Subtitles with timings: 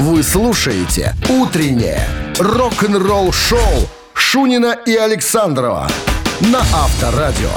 [0.00, 2.00] Вы слушаете «Утреннее
[2.38, 3.60] рок-н-ролл-шоу»
[4.14, 5.86] Шунина и Александрова
[6.40, 7.50] на Авторадио.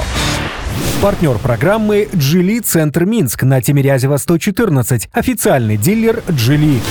[1.00, 5.08] Партнер программы «Джили Центр Минск» на Тимирязева 114.
[5.14, 6.82] Официальный дилер «Джили».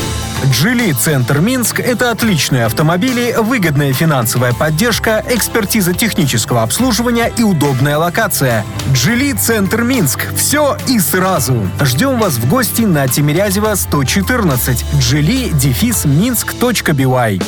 [0.52, 8.66] «Джили Центр Минск»— это отличные автомобили, выгодная финансовая поддержка, экспертиза технического обслуживания и удобная локация.
[8.92, 11.56] «Джили Центр Минск»— все и сразу.
[11.82, 14.86] Ждем вас в гости на Тимирязева 114.
[15.00, 17.40] «Джили» дефис минск.бивай.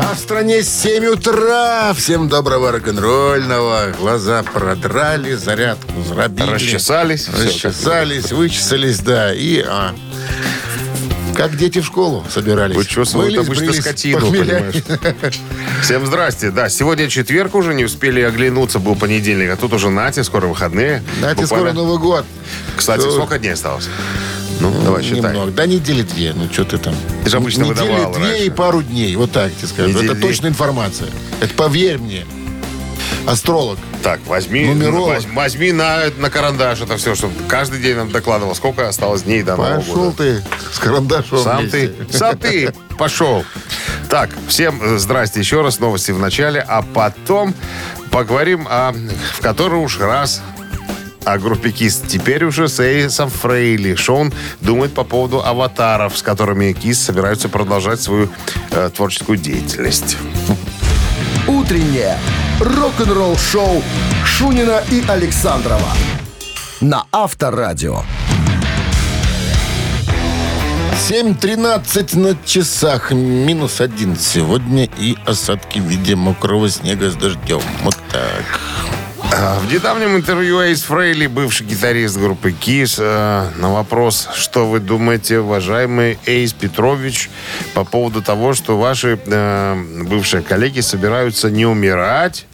[0.00, 1.92] А в стране 7 утра.
[1.94, 3.92] Всем доброго рок-н-ролльного.
[3.98, 6.50] Глаза продрали, зарядку зарабили.
[6.50, 7.28] Расчесались.
[7.28, 9.32] Расчесались, вычесались, да.
[9.34, 9.94] И а,
[11.36, 12.76] как дети в школу собирались.
[12.76, 14.82] Вычесывают Мылись, обычно брились, скотину, похмеляли.
[14.82, 15.40] понимаешь.
[15.82, 16.50] Всем здрасте.
[16.50, 21.02] Да, сегодня четверг уже, не успели оглянуться, был понедельник, а тут уже нате, скоро выходные.
[21.18, 21.72] Знаете, скоро.
[21.72, 22.24] Новый год.
[22.76, 23.88] Кстати, То- сколько дней осталось?
[24.60, 25.32] Ну, давай считай.
[25.32, 25.50] Немного.
[25.52, 26.32] Да, недели две.
[26.34, 26.94] Ну, что ты там.
[27.24, 28.46] Ты же обычно Недели выдавал две раньше.
[28.46, 29.16] и пару дней.
[29.16, 29.88] Вот так тебе скажу.
[29.88, 30.26] Недели Это две.
[30.28, 31.08] точная информация.
[31.40, 32.24] Это поверь мне.
[33.26, 33.78] Астролог.
[34.02, 35.14] Так, возьми, Нумеролог.
[35.16, 39.44] возь- возьми на, на карандаш это все, чтобы каждый день нам докладывал, сколько осталось дней
[39.44, 40.16] до Нового Пошел года.
[40.16, 41.88] ты с карандашом Сам вместе.
[42.10, 43.44] ты, сам ты пошел.
[44.08, 47.54] Так, всем э, здрасте еще раз, новости в начале, а потом
[48.10, 48.92] поговорим о,
[49.34, 50.42] в который уж раз
[51.24, 52.02] о группе Кис.
[52.06, 53.94] Теперь уже с Эйсом Фрейли.
[53.94, 58.28] Шон думает по поводу аватаров, с которыми Кис собираются продолжать свою
[58.70, 60.16] э, творческую деятельность.
[61.46, 62.18] «Утреннее
[62.60, 63.82] рок-н-ролл-шоу»
[64.24, 65.88] Шунина и Александрова
[66.80, 68.02] на Авторадио.
[71.08, 77.60] 7.13 на часах, минус один сегодня и осадки в виде мокрого снега с дождем.
[77.82, 78.71] Вот так.
[79.34, 84.78] А, В недавнем интервью Эйс Фрейли, бывший гитарист группы Кис, э, на вопрос, что вы
[84.78, 87.30] думаете, уважаемый Эйс Петрович,
[87.72, 92.44] по поводу того, что ваши э, бывшие коллеги собираются не умирать,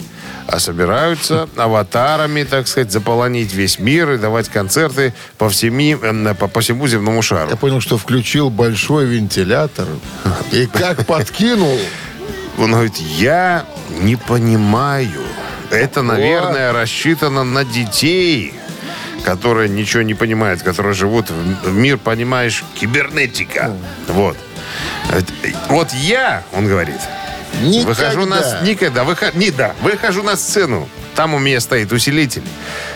[0.47, 5.95] а собираются аватарами, так сказать, заполонить весь мир и давать концерты по, всеми,
[6.35, 7.51] по, по всему земному шару.
[7.51, 9.89] Я понял, что включил большой вентилятор
[10.53, 11.77] и как подкинул.
[12.57, 13.65] Он говорит, я
[14.01, 15.25] не понимаю.
[15.71, 18.55] Это, наверное, рассчитано на детей,
[19.25, 23.75] которые ничего не понимают, которые живут в мир, понимаешь, кибернетика.
[24.09, 24.37] Вот.
[25.11, 25.33] Это-
[25.69, 26.97] Вот я, он говорит,
[27.63, 27.89] Никогда.
[27.89, 28.61] выхожу на...
[28.63, 29.05] Никогда.
[29.05, 30.89] Выхо- не, да, выхожу на сцену.
[31.15, 32.43] Там у меня стоит усилитель.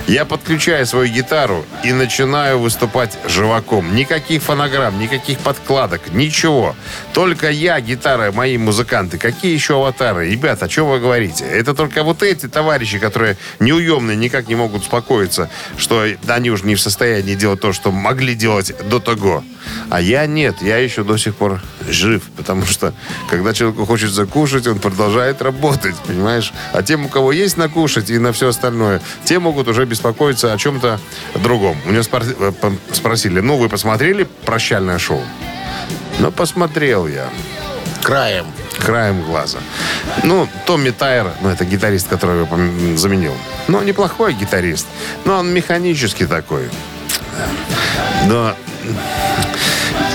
[0.09, 3.95] Я подключаю свою гитару и начинаю выступать живаком.
[3.95, 6.75] Никаких фонограмм, никаких подкладок, ничего.
[7.13, 9.17] Только я, гитара, мои музыканты.
[9.17, 10.29] Какие еще аватары?
[10.29, 11.45] Ребята, о чем вы говорите?
[11.45, 15.49] Это только вот эти товарищи, которые неуемные, никак не могут успокоиться,
[15.79, 19.45] что они уже не в состоянии делать то, что могли делать до того.
[19.89, 22.93] А я нет, я еще до сих пор жив, потому что
[23.31, 26.53] когда человеку хочется закушать, он продолжает работать, понимаешь?
[26.73, 30.57] А тем, у кого есть накушать и на все остальное, те могут уже беспокоиться о
[30.59, 30.99] чем-то
[31.35, 31.77] другом.
[31.87, 32.53] У него спор- э,
[32.93, 35.23] спросили, ну, вы посмотрели прощальное шоу?
[36.19, 37.29] Ну, посмотрел я
[38.03, 38.47] Краем.
[38.79, 39.59] краем глаза.
[40.25, 43.35] Ну, Томми Тайер, ну, это гитарист, которого я пом- заменил.
[43.69, 44.87] Ну, неплохой гитарист.
[45.27, 46.71] Но он механический такой.
[48.27, 48.55] Но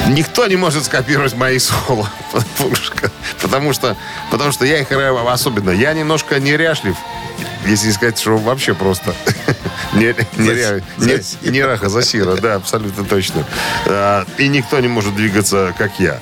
[0.07, 2.09] никто не может скопировать мои соло.
[2.31, 3.11] Потому что,
[3.41, 3.95] потому что,
[4.31, 5.69] потому что я их играю особенно.
[5.71, 6.95] Я немножко неряшлив.
[7.67, 9.13] Если не сказать, что вообще просто
[9.93, 13.43] не, раха засира, да, абсолютно точно.
[13.85, 16.19] А, И никто не может двигаться, как я.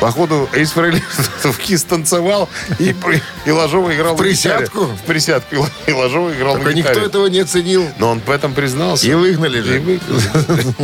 [0.00, 1.00] Походу, Эйс Фрейли
[1.44, 2.48] в кис танцевал
[2.80, 2.94] и,
[3.46, 4.86] и Ложова играл В присядку?
[4.86, 5.64] В присядку.
[5.86, 7.06] И Ложова играл Только на никто гитаре.
[7.06, 7.88] этого не оценил.
[7.98, 9.06] Но он в этом признался.
[9.06, 9.78] И выгнали И же.
[9.80, 10.74] выгнали.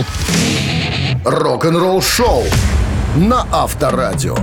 [1.24, 2.44] Рок-н-ролл-шоу
[3.16, 4.36] на Авторадио.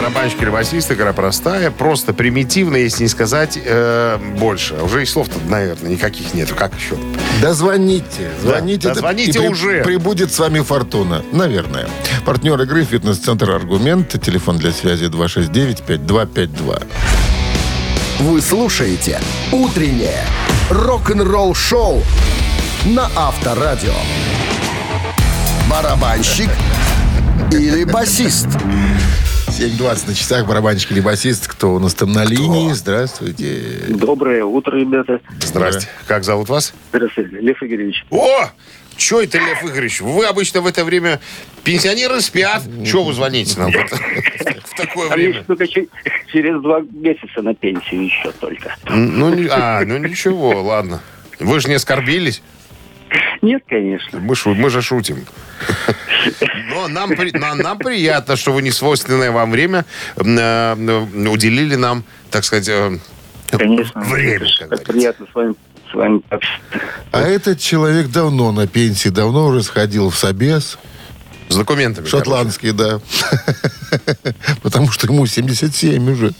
[0.00, 4.76] Барабанщик или басист, игра простая, просто примитивная, если не сказать э, больше.
[4.82, 6.54] Уже и слов-то, наверное, никаких нету.
[6.54, 6.96] Как еще?
[7.42, 8.30] Да звоните.
[8.40, 8.88] Звоните.
[8.88, 9.82] да звоните и при- уже.
[9.82, 11.22] Прибудет с вами фортуна.
[11.32, 11.86] Наверное.
[12.24, 14.18] Партнер игры «Фитнес-центр Аргумент».
[14.22, 16.82] Телефон для связи 269-5252.
[18.20, 19.20] Вы слушаете
[19.52, 20.24] «Утреннее
[20.70, 22.02] рок-н-ролл-шоу»
[22.86, 23.92] на Авторадио.
[25.68, 26.48] Барабанщик
[27.52, 28.48] или басист?
[29.60, 30.46] 7.20 на часах.
[30.46, 31.46] Барабанщик или басист.
[31.46, 32.72] Кто у нас там на линии?
[32.72, 33.84] Здравствуйте.
[33.90, 35.20] Доброе утро, ребята.
[35.38, 35.86] Здрасте.
[36.06, 36.72] Как зовут вас?
[36.94, 38.06] Здравствуйте, Лев Игоревич.
[38.08, 38.48] О!
[38.96, 40.00] Че это, Лев Игоревич?
[40.00, 41.20] Вы обычно в это время
[41.62, 42.62] пенсионеры спят.
[42.86, 45.44] Чего вы звоните нам в, такое время?
[46.32, 48.74] через два месяца на пенсию еще только.
[48.88, 51.02] Ну, а, ну ничего, ладно.
[51.38, 52.42] Вы же не оскорбились?
[53.42, 54.18] Нет, конечно.
[54.18, 55.24] Мы, шу- мы же шутим.
[56.70, 57.10] Но нам,
[57.58, 59.84] нам приятно, что вы не свойственное вам время
[60.16, 60.74] э,
[61.28, 62.98] уделили нам, так сказать, э,
[63.50, 64.00] Конечно.
[64.02, 65.54] время, как приятно с вами,
[65.90, 66.20] с вами.
[67.12, 70.78] А этот человек давно на пенсии, давно уже сходил в собес.
[71.50, 72.06] С документами.
[72.06, 73.00] Шотландский, да.
[74.62, 76.32] Потому что ему 77 уже.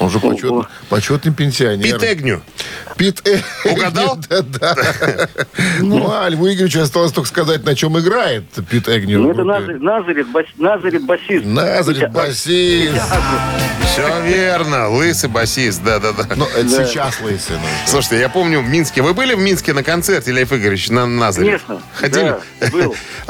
[0.00, 0.66] Он же почет- Ого.
[0.88, 1.84] почетный пенсионер.
[2.00, 2.42] Пит Эгню.
[2.96, 3.40] Пит Э-
[3.70, 4.18] Угадал?
[4.28, 5.28] Да, да.
[5.80, 9.20] Ну, а Льву Игоревичу осталось только сказать, на чем играет Пит Эгню.
[9.22, 11.44] Ну, это Назарет, Назарет, бас, Назарет басист.
[12.12, 13.02] Басист.
[13.84, 14.88] Все верно.
[14.88, 16.26] Лысый басист, да-да-да.
[16.34, 17.54] Ну, это сейчас лысый.
[17.56, 17.68] ну.
[17.86, 19.02] Слушайте, я помню в Минске.
[19.02, 21.46] Вы были в Минске на концерте, Лев Игоревич, на Назаре?
[21.60, 22.34] Конечно, Ходили?
[22.60, 22.96] да, был.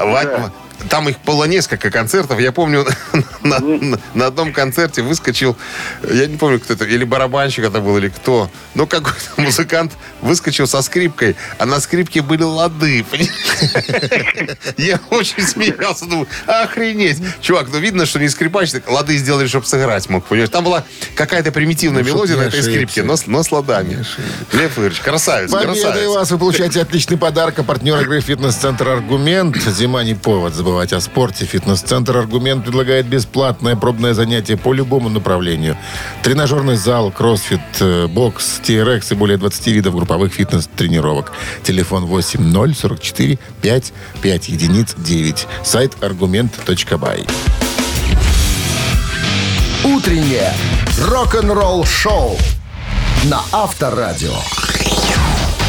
[0.89, 2.39] Там их было несколько концертов.
[2.41, 2.87] Я помню,
[3.43, 5.57] на, на- на одном концерте выскочил,
[6.09, 8.51] я не помню, кто это, или барабанщик это был, или кто.
[8.75, 13.05] Но какой-то музыкант выскочил со скрипкой, а на скрипке были лады.
[14.77, 17.19] Я очень смеялся, думаю, охренеть.
[17.41, 20.51] Чувак, ну видно, что не скрипач, так лады сделали, чтобы сыграть мог, понимаешь?
[20.51, 20.85] Там была
[21.15, 22.71] какая-то примитивная Ну, мелодия на этой ошибся.
[22.71, 24.05] скрипке, но, с- но с ладами.
[24.53, 26.09] Лев Игоревич, красавец, Победой красавец.
[26.09, 27.59] вас вы получаете отличный подарок.
[27.59, 29.57] А партнер игры «Фитнес-центр Аргумент».
[29.57, 31.45] Зима не повод забывать о спорте.
[31.45, 35.77] «Фитнес-центр Аргумент» предлагает бесплатное пробное занятие по любому направлению.
[36.25, 41.33] Тренажерный зал, кроссфит, э, бокс, TRX и более 20 видов групповых фитнес-тренировок.
[41.63, 43.93] Телефон 8044 5
[44.23, 45.47] 5 единиц 9.
[45.63, 47.25] Сайт аргумент.бай.
[49.85, 50.53] Утреннее
[51.01, 52.37] рок-н-ролл-шоу
[53.27, 54.35] на Авторадио.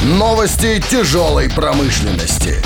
[0.06, 2.64] Новости тяжелой промышленности.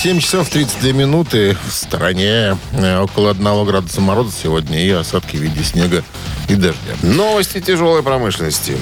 [0.00, 1.56] 7 часов 32 минуты.
[1.66, 6.04] В стороне э, около 1 градуса мороза сегодня и осадки в виде снега
[6.48, 6.94] и дождя.
[7.02, 8.76] Новости тяжелой промышленности.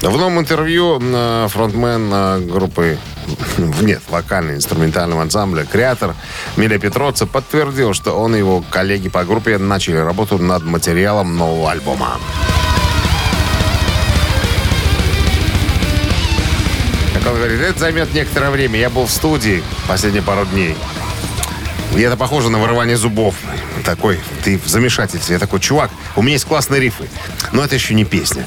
[0.00, 2.96] В новом интервью э, фронтмен э, группы
[3.82, 6.14] нет, вокально инструментального ансамбля «Креатор»
[6.56, 11.72] Миля Петроца подтвердил, что он и его коллеги по группе начали работу над материалом нового
[11.72, 12.18] альбома.
[17.24, 18.78] Как он говорит, это займет некоторое время.
[18.78, 20.76] Я был в студии последние пару дней.
[21.96, 23.34] И это похоже на вырывание зубов.
[23.82, 25.34] Такой, ты в замешательстве.
[25.34, 27.08] Я такой, чувак, у меня есть классные рифы,
[27.52, 28.46] но это еще не песня.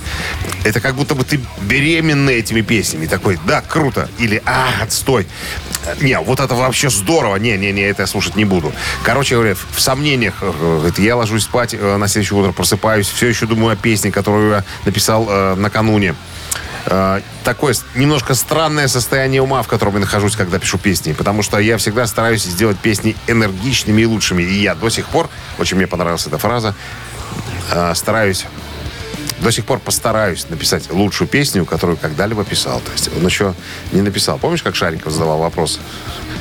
[0.63, 3.07] Это как будто бы ты беременна этими песнями.
[3.07, 4.09] Такой, да, круто.
[4.19, 5.25] Или, а, отстой.
[5.99, 7.37] Не, вот это вообще здорово.
[7.37, 8.71] Не-не-не, это я слушать не буду.
[9.01, 13.25] Короче говоря, в сомнениях, э, говорит, я ложусь спать, э, на следующее утро просыпаюсь, все
[13.25, 16.13] еще думаю о песне, которую я написал э, накануне.
[16.89, 21.13] Э, такое немножко странное состояние ума, в котором я нахожусь, когда пишу песни.
[21.13, 24.41] Потому что я всегда стараюсь сделать песни энергичными и лучшими.
[24.43, 25.29] И я до сих пор,
[25.59, 26.73] очень мне понравилась эта фраза,
[27.71, 28.45] э, стараюсь
[29.41, 32.79] до сих пор постараюсь написать лучшую песню, которую когда-либо писал.
[32.79, 33.53] То есть он еще
[33.91, 34.39] не написал.
[34.39, 35.79] Помнишь, как Шариков задавал вопрос?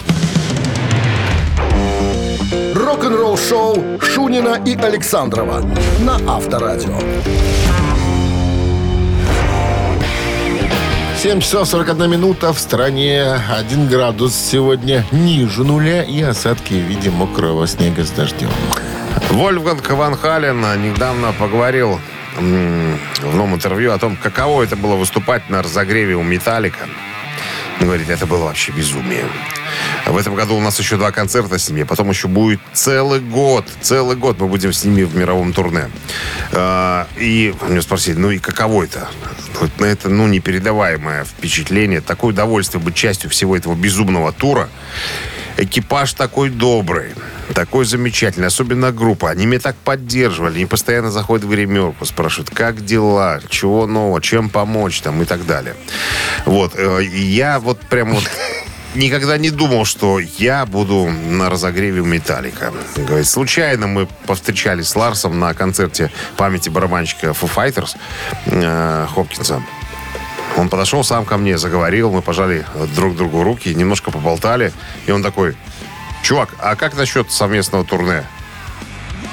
[2.77, 5.61] Рок-н-ролл-шоу Шунина и Александрова
[5.99, 6.97] на Авторадио.
[11.19, 12.53] 7 часов 41 минута.
[12.53, 18.51] В стране 1 градус сегодня ниже нуля и осадки в виде мокрого снега с дождем.
[19.31, 21.99] Вольфганг Ван Хален недавно поговорил
[22.37, 26.87] в новом интервью о том, каково это было выступать на разогреве у Металлика.
[27.81, 29.25] Говорит, это было вообще безумие.
[30.07, 33.65] В этом году у нас еще два концерта с ними, потом еще будет целый год,
[33.83, 35.91] целый год мы будем с ними в мировом турне.
[36.53, 39.09] А, И меня спросили, ну и каково это?
[39.61, 44.69] Вот на это, ну, непередаваемое впечатление, такое удовольствие быть частью всего этого безумного тура.
[45.57, 47.13] Экипаж такой добрый,
[47.55, 49.31] такой замечательный, особенно группа.
[49.31, 54.49] Они меня так поддерживали, они постоянно заходят в гримерку, спрашивают, как дела, чего нового, чем
[54.49, 55.75] помочь там и так далее.
[56.45, 58.25] Вот, э, я вот прям вот
[58.95, 62.73] никогда не думал, что я буду на разогреве у Металлика.
[62.97, 67.97] Говорит, случайно мы повстречались с Ларсом на концерте памяти барабанщика Foo Fighters
[68.47, 69.63] э, Хопкинса.
[70.57, 74.73] Он подошел сам ко мне, заговорил, мы пожали друг другу руки, немножко поболтали.
[75.07, 75.57] И он такой,
[76.23, 78.25] чувак, а как насчет совместного турне?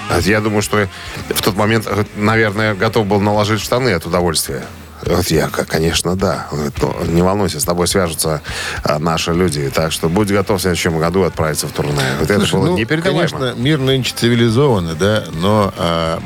[0.10, 0.88] А Я думаю, что
[1.30, 4.64] в тот момент, э, наверное, готов был наложить штаны от удовольствия.
[5.04, 6.48] Вот я, конечно, да.
[6.52, 8.42] Он говорит, «Ну, не волнуйся, с тобой свяжутся
[8.84, 9.70] а, наши люди.
[9.74, 12.02] Так что будь готов в следующем году отправиться в турне.
[12.20, 13.30] Вот это Слушай, было ну, непередаваемо.
[13.30, 16.20] конечно, мир нынче цивилизованный, да, но а,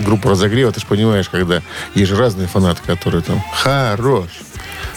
[0.00, 1.62] группа разогрева, ты же понимаешь, когда
[1.94, 4.28] есть же разные фанаты, которые там хорош,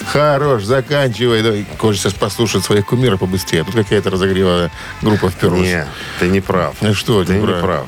[0.06, 1.41] хорош, заканчивай.
[1.41, 3.62] Да, и хочется послушать своих кумиров побыстрее.
[3.62, 5.62] А тут какая-то разогревая группа вперлась.
[5.62, 5.88] Не,
[6.20, 6.75] ты не прав.
[6.82, 7.88] Ну что, ты не не прав?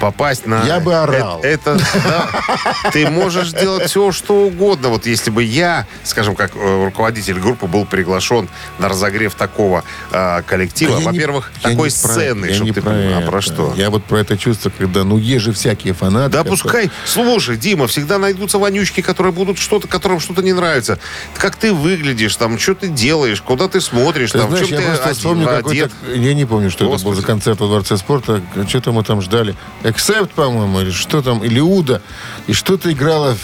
[0.00, 0.64] Попасть на...
[0.64, 1.40] Я бы орал.
[1.42, 2.90] Это, да.
[2.92, 4.88] Ты можешь делать все, что угодно.
[4.88, 10.42] Вот если бы я, скажем, как э, руководитель группы, был приглашен на разогрев такого э,
[10.42, 13.30] коллектива, во-первых, такой про- сцены, я чтобы ты про понимал, а это.
[13.30, 13.74] про что?
[13.76, 16.30] Я вот про это чувство, когда, ну, есть же всякие фанаты.
[16.30, 20.98] Да которые- пускай, слушай, Дима, всегда найдутся вонючки, которые будут что-то, которым что-то не нравится.
[21.38, 24.80] Как ты выглядишь, там, что ты делаешь, куда ты смотришь, Ты там, знаешь, чем я
[24.82, 25.70] ты просто один- вспомню какой-то...
[25.70, 25.92] одет.
[26.14, 27.16] Я не помню, что это был Господи.
[27.20, 28.42] за концерт во Дворце спорта.
[28.68, 29.55] Что-то мы там ждали.
[29.84, 32.00] Эксепт, по-моему, или что там, или Уда.
[32.46, 33.36] И что-то играло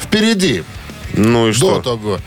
[0.00, 0.64] впереди.
[1.14, 1.82] Ну и До что?
[1.82, 2.18] того.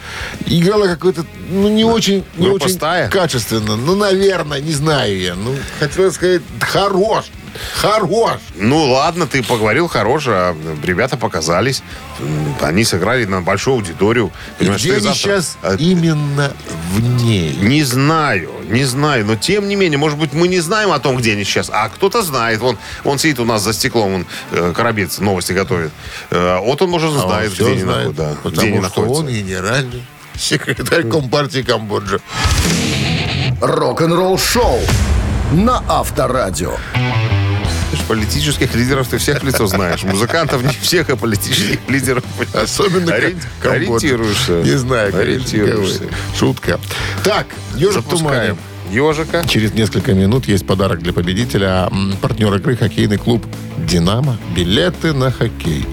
[0.46, 3.10] Играла какой-то, ну, не очень, не Группа очень «Стая»?
[3.10, 3.76] качественно.
[3.76, 5.36] Ну, наверное, не знаю я.
[5.36, 7.26] Ну, хотел сказать, хорош.
[7.76, 8.40] Хорош.
[8.56, 11.82] Ну ладно, ты поговорил хорошо, а ребята показались.
[12.62, 14.32] Они сыграли на большую аудиторию.
[14.58, 16.54] И Понимаешь, где они завтра- сейчас А, именно
[16.94, 17.56] в ней?
[17.62, 21.18] Не знаю, не знаю, но тем не менее, может быть, мы не знаем о том,
[21.18, 22.60] где они сейчас, а кто-то знает.
[22.60, 25.92] Вон, он сидит у нас за стеклом, он э, коробец новости готовит.
[26.32, 28.24] Э, вот он, может, А он знает, всё где они знает, находятся.
[28.24, 29.22] да, Потому где они что находятся.
[29.22, 30.04] он генеральный
[30.38, 32.20] секретарь Компартии Камбоджи.
[33.62, 34.80] Рок-н-ролл шоу
[35.52, 36.74] на Авторадио.
[38.10, 40.02] Политических лидеров ты всех в лицо знаешь.
[40.02, 42.24] Музыкантов не всех, а политических лидеров.
[42.56, 43.38] Особенно Ори-.
[43.64, 44.64] Ориентируешься.
[44.64, 46.06] Не знаю, Ориентируешься.
[46.36, 46.80] Шутка.
[47.24, 47.94] Так, ежик.
[47.94, 48.58] Запускаем.
[48.90, 49.46] Ежика.
[49.48, 51.88] Через несколько минут есть подарок для победителя.
[52.20, 53.46] Партнер игры хоккейный клуб
[53.78, 54.40] «Динамо».
[54.56, 55.86] Билеты на хоккей.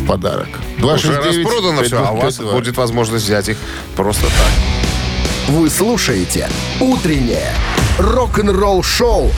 [0.00, 0.48] В подарок.
[0.78, 2.52] Уже 269 распродано все, а у вас 5252.
[2.52, 3.56] будет возможность взять их
[3.94, 5.54] просто так.
[5.54, 6.48] Вы слушаете
[6.80, 7.54] «Утреннее
[7.98, 9.30] рок-н-ролл-шоу»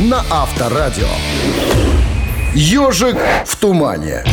[0.00, 1.08] на Авторадио.
[2.54, 4.24] «Ежик в тумане».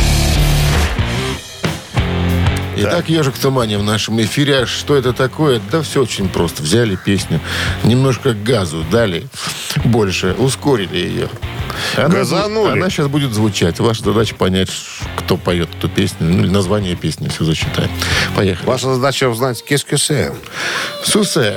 [2.76, 4.62] Итак, «Ежик в тумане» в нашем эфире.
[4.62, 5.60] А Что это такое?
[5.70, 6.62] Да все очень просто.
[6.62, 7.40] Взяли песню,
[7.84, 9.26] немножко газу дали
[9.84, 11.28] больше, ускорили ее.
[11.96, 12.72] Она, Газанули.
[12.72, 13.78] Она сейчас будет звучать.
[13.78, 14.70] Ваша задача понять,
[15.16, 16.26] кто поет эту песню.
[16.28, 17.28] Ну, или название песни.
[17.28, 17.90] Все засчитаем.
[18.34, 18.66] Поехали.
[18.66, 20.34] Ваша задача узнать, c'est.
[21.04, 21.54] Сусе.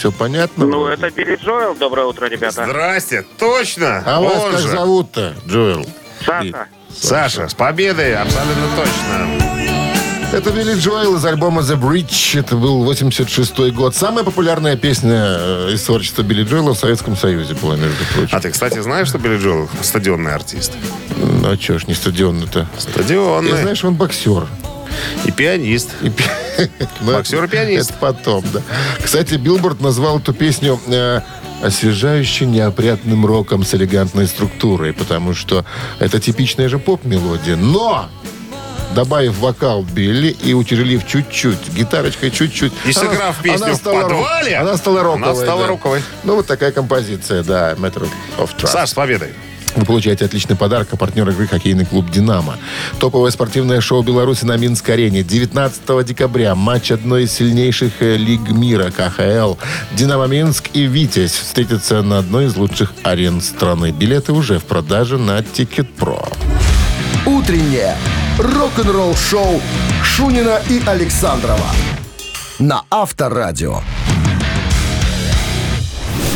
[0.00, 0.64] Все понятно?
[0.64, 0.94] Ну, вроде?
[0.94, 1.74] это Билли Джоэл.
[1.74, 2.64] Доброе утро, ребята.
[2.64, 4.02] Здрасте, точно.
[4.06, 4.68] А вас он как же.
[4.68, 5.86] зовут-то, Джоэл?
[6.24, 6.66] Саша.
[6.90, 9.50] Саша, с победой, абсолютно точно.
[10.32, 12.38] Это Билли Джоэл из альбома The Bridge.
[12.38, 13.94] Это был 86 год.
[13.94, 18.34] Самая популярная песня э, из творчества Билли Джоэла в Советском Союзе была, между прочим.
[18.34, 20.72] А ты, кстати, знаешь, что Билли Джоэл стадионный артист?
[21.18, 22.66] Ну, а чё ж не стадионный-то?
[22.78, 23.50] Стадионный.
[23.50, 24.46] Ты знаешь, он боксер.
[25.24, 25.90] И пианист.
[26.02, 26.24] И пи-
[27.00, 27.90] Ну, Боксер и пианист.
[27.90, 28.60] Это потом, да.
[29.02, 31.20] Кстати, Билборд назвал эту песню э,
[31.62, 35.64] освежающе неопрятным роком с элегантной структурой, потому что
[35.98, 37.56] это типичная же поп-мелодия.
[37.56, 38.08] Но
[38.94, 42.72] добавив вокал Билли и утяжелив чуть-чуть, гитарочкой чуть-чуть.
[42.86, 45.22] И сыграв песню в стала рок- подвале, Она стала роковой.
[45.24, 45.68] она стала да.
[45.68, 46.02] роковой.
[46.24, 48.66] Ну, вот такая композиция, да, Matter of Trust.
[48.68, 49.28] Саш, с победой.
[49.76, 52.56] Вы получаете отличный подарок, а партнер игры хоккейный клуб «Динамо».
[52.98, 55.22] Топовое спортивное шоу Беларуси на Минск-арене.
[55.22, 59.54] 19 декабря матч одной из сильнейших э, лиг мира КХЛ.
[59.92, 63.92] «Динамо Минск» и «Витязь» встретятся на одной из лучших арен страны.
[63.92, 66.28] Билеты уже в продаже на Тикет.Про.
[67.26, 67.96] Утреннее
[68.38, 69.60] рок-н-ролл-шоу
[70.02, 71.66] Шунина и Александрова
[72.58, 73.80] на Авторадио.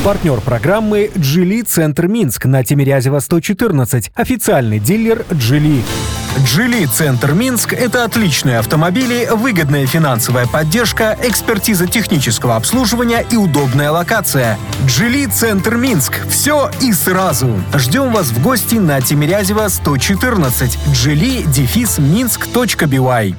[0.04, 4.12] Партнер программы «Джили Центр Минск» на Тимирязева 114.
[4.14, 5.82] Официальный дилер «Джили».
[6.44, 14.58] «Джили Центр Минск»— это отличные автомобили, выгодная финансовая поддержка, экспертиза технического обслуживания и удобная локация.
[14.86, 17.58] «Джили Центр Минск»— все и сразу.
[17.74, 20.78] Ждем вас в гости на Тимирязева 114.
[20.92, 23.34] «Джили» дефис минск.бивай.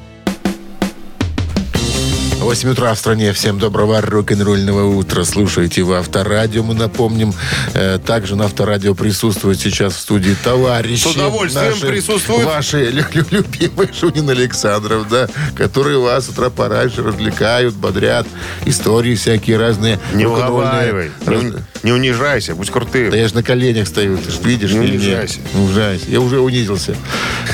[2.45, 3.33] 8 утра в стране.
[3.33, 5.23] Всем доброго рок-н-ролльного утра.
[5.23, 6.61] Слушайте в Авторадио.
[6.61, 7.33] Мы напомним,
[7.73, 11.01] э, также на Авторадио присутствуют сейчас в студии товарищи.
[11.01, 12.43] С удовольствием наши, присутствуют.
[12.43, 18.27] Ваши лю- лю- любимые Шунин Александров, да, которые вас с утра пораньше развлекают, бодрят.
[18.67, 19.99] Истории всякие разные.
[20.13, 21.09] Не уговаривай.
[21.25, 21.43] Не, Раз-
[21.81, 23.09] не унижайся, будь крутым.
[23.09, 25.39] Да я же на коленях стою, ты же видишь Не унижайся.
[25.55, 26.05] Не унижайся.
[26.09, 26.95] Я уже унизился.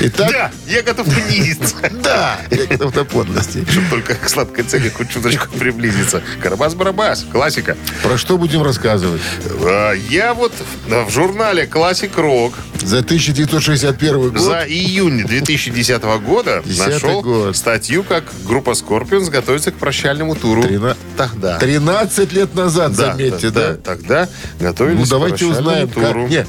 [0.00, 1.76] Итак, Да, я готов унизиться.
[2.04, 3.64] да, я готов до подлости.
[3.70, 6.22] Чтобы только к сладкой цели хоть чуточку приблизиться.
[6.42, 7.76] Карабас-барабас, классика.
[8.02, 9.20] Про что будем рассказывать?
[9.62, 10.52] А, Я вот
[10.88, 17.56] в журнале «Классик Рок» За 1961 год за июнь 2010 года нашел год.
[17.56, 20.62] статью, как группа Scorpions готовится к прощальному туру.
[20.62, 21.58] Трина- Тогда.
[21.58, 23.76] 13 лет назад, Да, заметьте, да, да?
[23.76, 26.22] Тогда готовились Ну, к давайте прощальному узнаем, туру.
[26.22, 26.30] как...
[26.30, 26.46] Нет,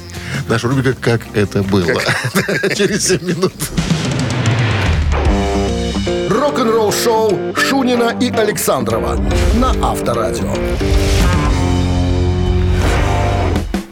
[0.48, 1.86] наша рубрика «Как это было».
[2.76, 3.52] Через 7 минут.
[6.54, 9.16] Рок-н-ролл-шоу Шунина и Александрова
[9.56, 10.54] на Авторадио.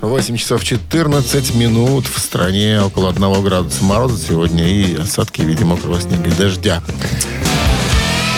[0.01, 5.65] 8 часов 14 минут в стране около 1 градуса мороза сегодня и осадки в виде
[5.65, 6.85] мокрого снега и дождя.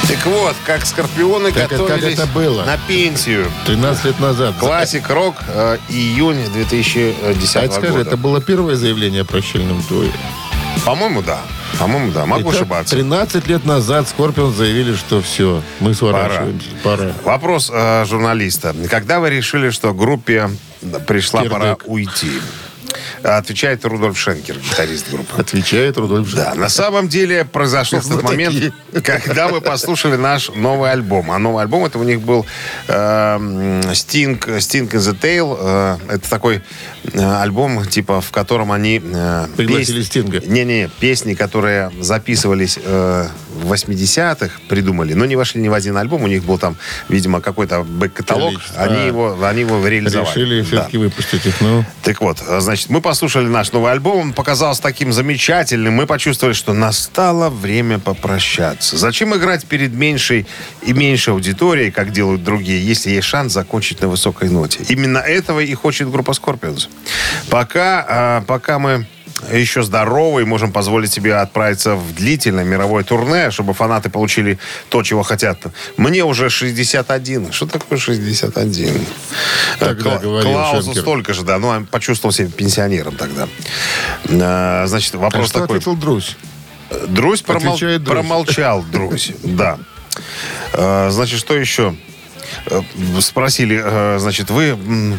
[0.08, 2.64] Так вот, как Скорпионы как готовились это было?
[2.64, 3.44] на пенсию.
[3.66, 4.54] 13 лет назад.
[4.58, 8.00] Классик Рок, э, июнь 2010 А это скажи, года.
[8.08, 10.10] это было первое заявление о прощальном туре?
[10.84, 11.40] По-моему, да.
[11.78, 12.26] По-моему, да.
[12.26, 12.94] Могу Итак, ошибаться.
[12.94, 16.68] 13 лет назад Скорпион заявили, что все, мы сворачиваемся.
[16.82, 17.12] Пора.
[17.24, 18.74] Вопрос э, журналиста.
[18.90, 20.50] Когда вы решили, что группе
[21.06, 21.58] пришла Кирдык.
[21.58, 22.32] пора уйти?
[23.22, 25.40] Отвечает Рудольф Шенкер, гитарист группы.
[25.40, 26.44] Отвечает Рудольф Жан.
[26.44, 28.72] Да, на самом деле произошел тот момент,
[29.02, 31.30] когда мы послушали наш новый альбом.
[31.30, 32.46] А новый альбом это у них был
[32.88, 35.56] э, м, Sting, Sting in the Tail.
[35.60, 36.62] Э, это такой
[37.12, 39.00] э, альбом, типа, в котором они...
[39.02, 40.40] э, Пригласили Стинга.
[40.40, 42.78] Не-не, песни, которые записывались
[43.64, 46.22] в 80-х, придумали, но не вошли ни в один альбом.
[46.22, 46.76] У них был там,
[47.08, 48.60] видимо, какой-то бэк-каталог.
[48.76, 49.06] Они А.
[49.06, 50.28] его, они его реализовали.
[50.28, 50.66] Решили Да.
[50.66, 51.60] все-таки выпустить их.
[51.60, 56.54] Ну, Так вот, значит, мы послушали наш новый альбом, он показался таким замечательным, мы почувствовали,
[56.54, 58.96] что настало время попрощаться.
[58.96, 60.46] Зачем играть перед меньшей
[60.82, 64.80] и меньшей аудиторией, как делают другие, если есть шанс закончить на высокой ноте?
[64.88, 66.88] Именно этого и хочет группа Scorpions.
[67.50, 69.06] Пока, а, пока мы
[69.52, 75.02] еще здоровы и можем позволить себе отправиться в длительное мировое турне, чтобы фанаты получили то,
[75.02, 75.58] чего хотят.
[75.96, 77.52] Мне уже 61.
[77.52, 79.06] Что такое 61?
[79.78, 81.02] Тогда Кла- Клаусу Шенкер.
[81.02, 81.58] столько же, да.
[81.58, 83.48] Ну, он почувствовал себя пенсионером тогда.
[84.30, 85.76] А, Значит, а вопрос что такой.
[85.78, 86.36] ответил Друзь?
[87.08, 88.06] Друзь, промол- Друзь.
[88.08, 89.32] промолчал, Друзь.
[89.42, 89.78] Да.
[90.72, 91.94] А, Значит, что еще?
[92.66, 92.80] Э,
[93.20, 94.76] Спросили, э, значит, вы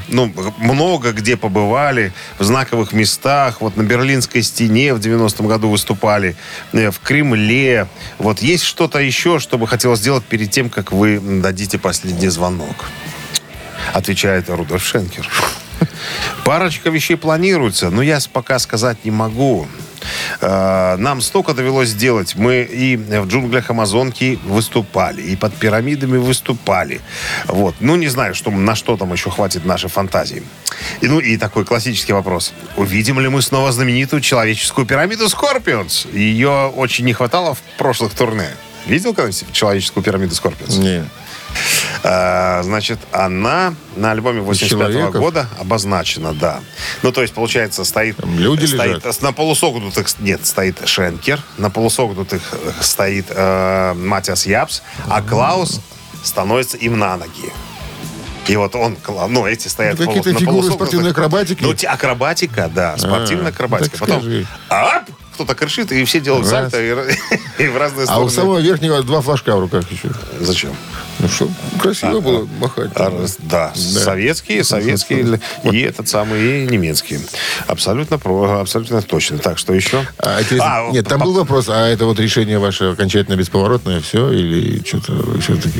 [0.08, 6.36] ну, много где побывали, в знаковых местах, вот на Берлинской стене в 90-м году выступали,
[6.74, 7.88] э, в Кремле.
[8.18, 12.86] Вот есть что-то еще, что бы хотелось сделать перед тем, как вы дадите последний звонок?
[13.94, 15.28] Отвечает Рудольф Шенкер.
[16.46, 19.68] Парочка вещей планируется, но я пока сказать не могу.
[20.42, 22.36] Э, Нам столько довелось сделать.
[22.36, 27.02] Мы и в джунглях Амазонки выступали, и под пирамидами выступали.
[27.48, 27.76] Вот.
[27.80, 30.44] Ну, не знаю, что, на что там еще хватит нашей фантазии.
[31.02, 32.54] И, ну, и такой классический вопрос.
[32.78, 36.08] Увидим ли мы снова знаменитую человеческую пирамиду Скорпионс?
[36.14, 38.50] Ее очень не хватало в прошлых турне.
[38.86, 40.78] Видел когда-нибудь человеческую пирамиду Скорпионс?
[40.78, 41.04] Не.
[42.04, 45.16] А, значит, она на альбоме 85 человеков?
[45.22, 46.60] года обозначена, да.
[47.04, 48.18] Ну, то есть, получается, стоит...
[48.18, 49.22] Там люди стоит, лежат?
[49.22, 50.08] На полусогнутых...
[50.20, 51.40] Нет, стоит Шенкер.
[51.58, 54.82] На полусогнутых э, стоит э, Маттиас Ябс.
[55.10, 55.82] А Клаус
[56.24, 57.52] становится им на ноги.
[58.48, 58.96] И вот он,
[59.30, 61.64] ну, эти стоят Ну, какие-то фигуры спортивной акробатики?
[61.64, 63.92] Ну, те- акробатика, да, спортивная А, акробатика.
[63.98, 64.46] так Потом, скажи.
[64.70, 66.72] ап, кто-то крышит, и все делают Раз.
[66.72, 67.18] сальто и,
[67.64, 68.26] и в разные А стороны.
[68.26, 70.10] у самого верхнего два флажка в руках еще.
[70.40, 70.76] Зачем?
[71.20, 71.50] Ну что,
[71.82, 72.92] красиво было махать.
[72.96, 77.20] А, раз- Да, советские, советские и этот самый, и немецкие.
[77.68, 79.38] Абсолютно, про- абсолютно точно.
[79.38, 80.06] Так, что еще?
[80.18, 84.32] А, А, нет, там по- был вопрос, а это вот решение ваше окончательно бесповоротное, все,
[84.32, 85.80] или что-то все-таки...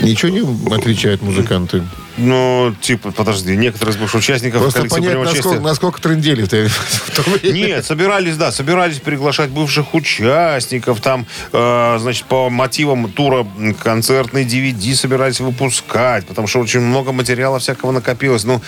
[0.00, 1.82] Ничего не отвечают музыканты.
[2.18, 7.54] Ну, типа, подожди, некоторые из бывших участников Просто понять, насколько, насколько трындели в в время.
[7.54, 13.46] Нет, собирались, да, собирались приглашать бывших участников, там, э, значит, по мотивам тура
[13.82, 18.44] концертный DVD собирались выпускать, потому что очень много материала всякого накопилось.
[18.44, 18.60] Ну,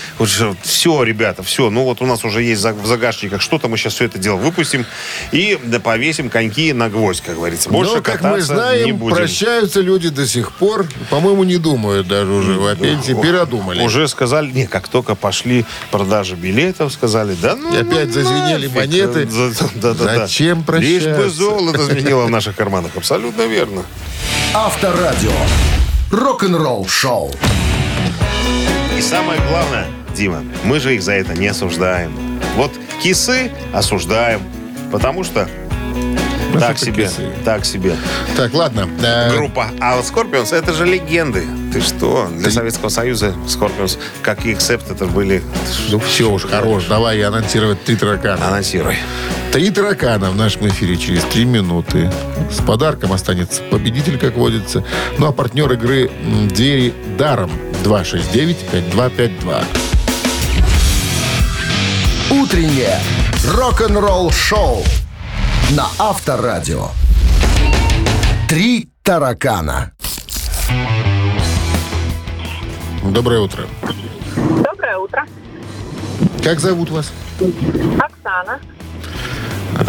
[0.62, 4.06] все, ребята, все, ну вот у нас уже есть в загашниках что-то, мы сейчас все
[4.06, 4.86] это дело выпустим
[5.32, 7.68] и да, повесим коньки на гвоздь, как говорится.
[7.68, 9.16] Больше Но, как мы кататься не знаем, будем.
[9.16, 10.86] прощаются люди до сих пор.
[11.10, 13.12] По-моему, не думают даже уже о пенсии.
[13.34, 13.82] Передумали.
[13.82, 18.66] Уже сказали, не, как только пошли продажи билетов, сказали, да ну И опять ну, зазвенели
[18.68, 18.76] нафиг.
[18.76, 19.26] монеты.
[19.30, 20.18] За- да, да, да.
[20.26, 21.28] Зачем Лишь бы прощаться?
[21.30, 22.92] золото звенело в наших карманах.
[22.96, 23.82] Абсолютно верно.
[24.54, 25.32] Авторадио.
[26.10, 27.32] Рок-н-ролл шоу.
[28.96, 32.40] И самое главное, Дима, мы же их за это не осуждаем.
[32.56, 32.70] Вот
[33.02, 34.40] кисы осуждаем,
[34.92, 35.48] потому что
[36.60, 37.10] так себе,
[37.44, 37.96] так себе
[38.36, 38.88] Так, ладно.
[39.02, 39.70] э, группа.
[39.80, 41.44] А вот Scorpions это же легенды.
[41.72, 42.28] Ты что?
[42.32, 45.42] Для Советского Союза Scorpions, как и Accept, это были...
[45.90, 46.84] Ну все уж, хорош.
[46.84, 48.48] Давай анонсировать три таракана.
[48.48, 48.96] Анонсируй.
[49.52, 52.10] Три таракана в нашем эфире через три минуты.
[52.50, 54.84] С подарком останется победитель, как водится.
[55.18, 56.10] Ну а партнер игры
[56.50, 57.50] «Двери даром»
[57.84, 59.64] 269-5252.
[62.30, 62.98] Утреннее
[63.46, 64.82] рок-н-ролл шоу
[65.70, 66.88] на Авторадио.
[68.48, 69.92] Три таракана.
[73.02, 73.64] Доброе утро.
[74.36, 75.26] Доброе утро.
[76.42, 77.12] Как зовут вас?
[77.98, 78.60] Оксана.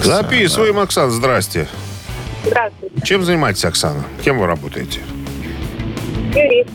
[0.01, 1.67] Записываем, Оксана, здрасте.
[2.45, 3.01] Здравствуйте.
[3.03, 4.03] Чем занимаетесь, Оксана?
[4.23, 5.01] Кем вы работаете?
[6.33, 6.69] Юрист.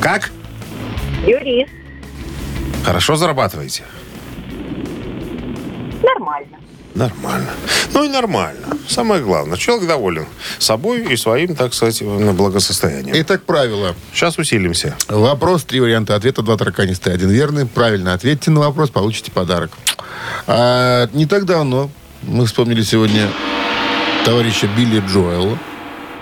[0.00, 0.30] Как?
[1.26, 1.72] Юрист.
[2.84, 3.84] Хорошо зарабатываете?
[6.02, 6.57] Нормально.
[6.98, 7.50] Нормально.
[7.94, 8.66] Ну и нормально.
[8.88, 9.56] Самое главное.
[9.56, 10.26] Человек доволен
[10.58, 13.14] собой и своим, так сказать, на благосостоянием.
[13.20, 13.94] Итак, правило.
[14.12, 14.96] Сейчас усилимся.
[15.08, 17.66] Вопрос, три варианта ответа, два тараканистые, один верный.
[17.66, 19.70] Правильно ответьте на вопрос, получите подарок.
[20.48, 21.88] А, не так давно
[22.22, 23.28] мы вспомнили сегодня
[24.24, 25.56] товарища Билли Джоэла.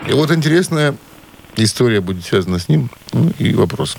[0.06, 0.94] И вот интересная
[1.64, 2.90] история будет связана с ним.
[3.12, 3.96] Ну, и вопрос.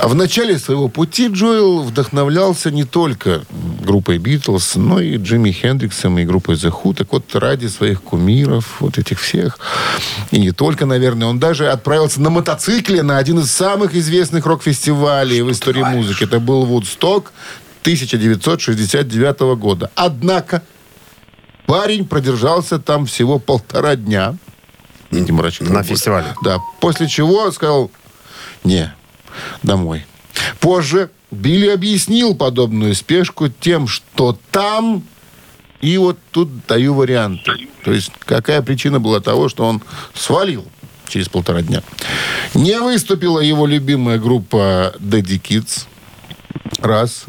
[0.00, 3.42] А в начале своего пути Джоэл вдохновлялся не только
[3.82, 6.94] группой Битлз, но и Джимми Хендриксом и группой The Who.
[6.94, 9.58] Так вот, ради своих кумиров, вот этих всех,
[10.30, 15.42] и не только, наверное, он даже отправился на мотоцикле на один из самых известных рок-фестивалей
[15.42, 16.24] в истории музыки.
[16.24, 17.32] Это был Вудсток
[17.82, 19.90] 1969 года.
[19.94, 20.62] Однако
[21.66, 24.36] парень продержался там всего полтора дня.
[25.10, 25.70] Не мрачно.
[25.70, 26.34] На фестивале.
[26.42, 26.58] Да.
[26.80, 27.90] После чего сказал,
[28.64, 28.92] не,
[29.62, 30.04] домой.
[30.60, 35.02] Позже Билли объяснил подобную спешку тем, что там...
[35.80, 37.52] И вот тут даю варианты.
[37.84, 39.80] То есть какая причина была того, что он
[40.12, 40.66] свалил
[41.08, 41.82] через полтора дня.
[42.52, 45.86] Не выступила его любимая группа Daddy Kids.
[46.80, 47.24] Раз.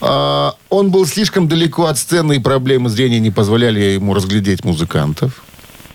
[0.00, 5.42] А, он был слишком далеко от сцены, и проблемы зрения не позволяли ему разглядеть музыкантов.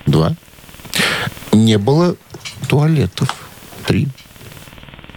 [0.05, 0.35] Два.
[1.51, 2.15] Не было
[2.67, 3.29] туалетов.
[3.85, 4.07] Три.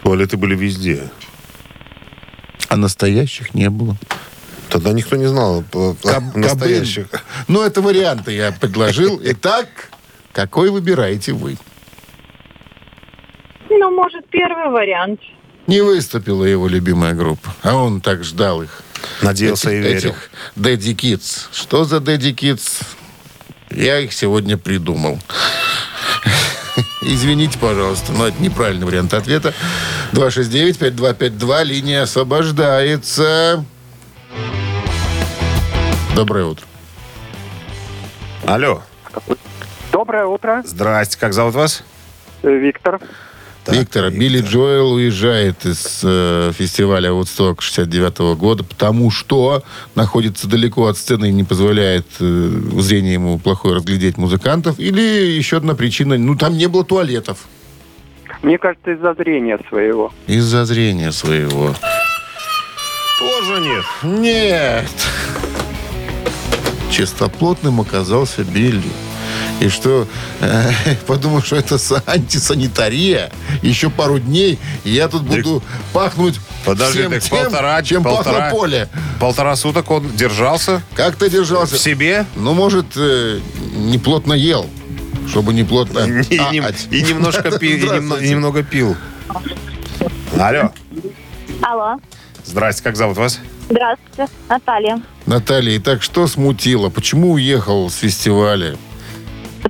[0.02, 1.10] Туалеты были везде.
[2.68, 3.96] А настоящих не было.
[4.68, 5.62] Тогда никто не знал
[6.02, 7.08] Каб- настоящих.
[7.10, 7.26] кабын.
[7.48, 9.20] Ну, это варианты я предложил.
[9.22, 9.68] Итак,
[10.32, 11.56] какой выбираете вы?
[13.70, 15.20] Ну, может, первый вариант.
[15.66, 18.82] Не выступила его любимая группа, а он так ждал их.
[19.22, 20.10] Надеялся и Этих- верил.
[20.10, 21.46] этих Daddy Kids.
[21.52, 22.82] Что за Daddy Kids?
[23.74, 25.18] Я их сегодня придумал.
[27.02, 29.52] Извините, пожалуйста, но это неправильный вариант ответа.
[30.12, 33.64] 269-5252, линия освобождается.
[36.14, 36.64] Доброе утро.
[38.46, 38.82] Алло.
[39.92, 41.18] Доброе утро, Здрасте.
[41.18, 41.82] Как зовут вас?
[42.42, 43.00] э, Виктор.
[43.64, 49.62] Так, Виктор, Билли Джоэл уезжает из э, фестиваля Woodstock 69 года, потому что
[49.94, 54.78] находится далеко от сцены и не позволяет э, зрение ему плохое разглядеть музыкантов.
[54.78, 57.46] Или еще одна причина, ну там не было туалетов.
[58.42, 60.12] Мне кажется, из-за зрения своего.
[60.26, 61.74] Из-за зрения своего.
[63.18, 63.84] Тоже нет.
[64.02, 64.90] Нет.
[66.90, 68.82] Чистоплотным оказался Билли.
[69.60, 70.06] И что
[70.40, 70.70] э,
[71.06, 73.30] подумал, что это са- антисанитария.
[73.62, 75.62] Еще пару дней, и я тут буду
[75.92, 78.88] пахнуть Подожди, всем так тем, полтора, чем полтора, пахло поле.
[79.20, 81.76] полтора суток он держался Как ты держался?
[81.76, 83.40] в себе Ну, может, э,
[83.76, 84.66] не плотно ел,
[85.28, 86.00] чтобы не плотно...
[86.30, 87.76] и, А, нем- а, и немножко пил,
[88.18, 88.96] и немного пил.
[90.38, 90.72] Алло.
[91.62, 91.96] Алло.
[92.44, 93.38] Здрасте, как зовут вас?
[93.70, 94.30] Здравствуйте.
[94.48, 95.00] Наталья.
[95.26, 96.90] Наталья, итак, что смутило?
[96.90, 98.76] Почему уехал с фестиваля?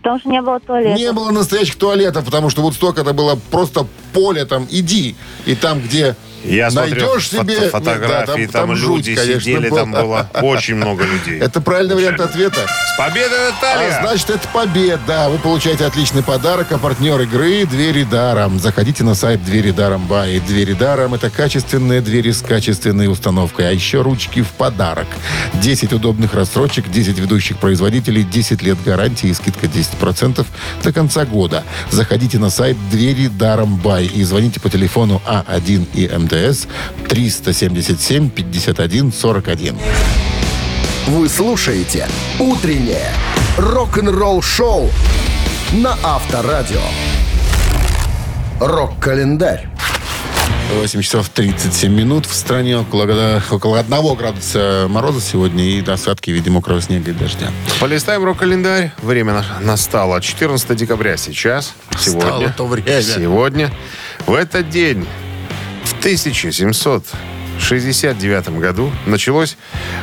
[0.04, 0.98] Потому что не было туалета.
[1.00, 5.16] Не было настоящих туалетов, потому что вот столько это было просто поле там, иди.
[5.46, 6.14] И там, где
[6.44, 7.70] Я смотрю найдешь фото- себе...
[7.70, 9.80] фотографии, да, там, жуть, люди конечно, сидели, была.
[9.80, 11.40] там было очень много людей.
[11.40, 12.60] Это правильный вариант ответа.
[12.94, 13.98] С победой, Наталья!
[13.98, 15.00] А значит, это победа.
[15.06, 16.70] Да, вы получаете отличный подарок.
[16.72, 18.58] А партнер игры «Двери даром».
[18.58, 20.40] Заходите на сайт «Двери даром бай».
[20.40, 23.68] «Двери даром»— это качественные двери с качественной установкой.
[23.68, 25.06] А еще ручки в подарок.
[25.54, 30.46] 10 удобных рассрочек, 10 ведущих производителей, 10 лет гарантии и скидка 10%
[30.82, 31.64] до конца года.
[31.90, 36.66] Заходите на сайт «Двери даром бай» и звоните по телефону А1 и МТС
[37.08, 39.78] 377 51 41.
[41.06, 42.08] Вы слушаете
[42.40, 43.12] «Утреннее
[43.56, 44.90] рок-н-ролл-шоу»
[45.74, 46.80] на Авторадио.
[48.60, 49.68] Рок-календарь.
[50.80, 52.26] 8 часов 37 минут.
[52.26, 57.14] В стране около, около 1 градуса мороза сегодня и осадки в виде мокрого снега и
[57.14, 57.50] дождя.
[57.80, 58.92] Полистаем рок-календарь.
[59.02, 60.20] Время на- настало.
[60.20, 61.74] 14 декабря сейчас.
[61.98, 62.26] Сегодня.
[62.26, 63.02] Стало то время.
[63.02, 63.70] Сегодня.
[64.26, 65.06] В этот день,
[66.04, 69.56] 1769 году, началось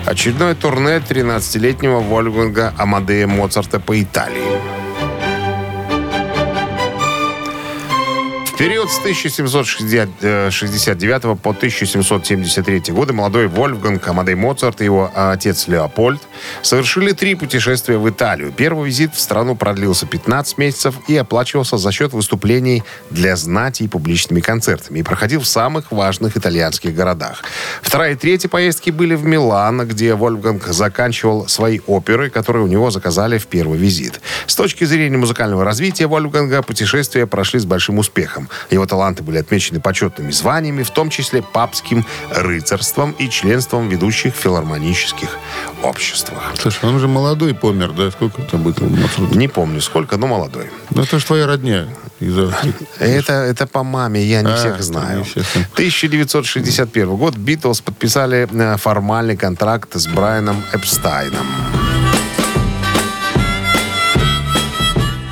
[0.07, 4.81] очередное турне 13-летнего Вольфганга Амадея Моцарта по Италии.
[8.62, 16.21] Период с 1769 по 1773 годы молодой Вольфганг Амадей Моцарт и его а, отец Леопольд
[16.62, 18.54] совершили три путешествия в Италию.
[18.56, 23.88] Первый визит в страну продлился 15 месяцев и оплачивался за счет выступлений для знати и
[23.88, 27.41] публичными концертами и проходил в самых важных итальянских городах.
[27.82, 32.91] Вторая и третья поездки были в Милан, где Вольфганг заканчивал свои оперы, которые у него
[32.91, 34.21] заказали в первый визит.
[34.45, 38.50] С точки зрения музыкального развития Вольфганга путешествия прошли с большим успехом.
[38.69, 45.29] Его таланты были отмечены почетными званиями, в том числе папским рыцарством и членством ведущих филармонических
[45.83, 46.41] обществах.
[46.57, 48.11] Слушай, он же молодой помер, да?
[48.11, 48.79] Сколько там будет?
[49.35, 50.69] Не помню сколько, но молодой.
[50.91, 51.87] Ну, это же твоя родня.
[52.99, 55.19] Это, это по маме, я не А, всех знаю.
[55.19, 55.45] не всех.
[55.73, 61.47] 1961 год Битлз подписали э, формальный контракт с Брайаном Эпстайном.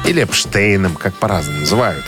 [0.05, 2.03] Или Эпштейном, как по-разному называют.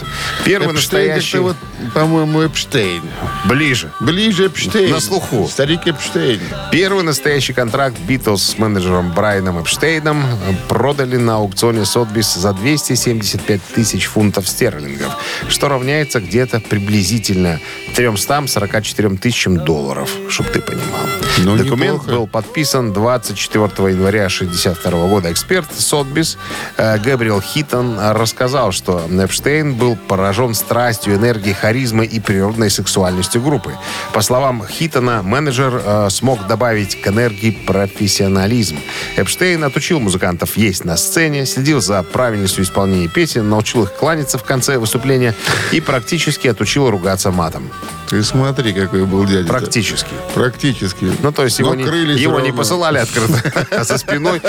[0.46, 1.38] Первый Эпштейн, настоящий...
[1.38, 1.56] это вот,
[1.94, 3.02] по-моему, Эпштейн.
[3.46, 3.92] Ближе.
[4.00, 4.92] Ближе Эпштейн.
[4.92, 5.48] На слуху.
[5.50, 6.40] Старик Эпштейн.
[6.72, 10.24] Первый настоящий контракт Битлз с менеджером Брайаном Эпштейном
[10.68, 15.16] продали на аукционе Сотбис за 275 тысяч фунтов стерлингов,
[15.48, 17.60] что равняется где-то приблизительно
[17.96, 21.02] 344 тысячам долларов, чтобы ты понимал.
[21.40, 22.12] Ну, Документ неплохо.
[22.12, 25.32] был подписан 24 января 1962 года.
[25.32, 26.38] Эксперт Сотбис
[26.78, 33.78] э, Габриэл Хиттон рассказал, что Эпштейн был поражен страстью, энергией, харизмой и природной сексуальностью группы.
[34.12, 38.78] По словам Хиттона, менеджер э, смог добавить к энергии профессионализм.
[39.15, 44.43] Эпштейн отучил музыкантов есть на сцене, следил за правильностью исполнения песен, научил их кланяться в
[44.43, 45.34] конце выступления
[45.71, 47.71] и практически отучил ругаться матом.
[48.12, 49.47] Ты смотри, какой был дядя.
[49.47, 50.10] Практически.
[50.36, 51.10] Практически.
[51.21, 54.41] Ну, то есть его, не, его не посылали открыто, а за спиной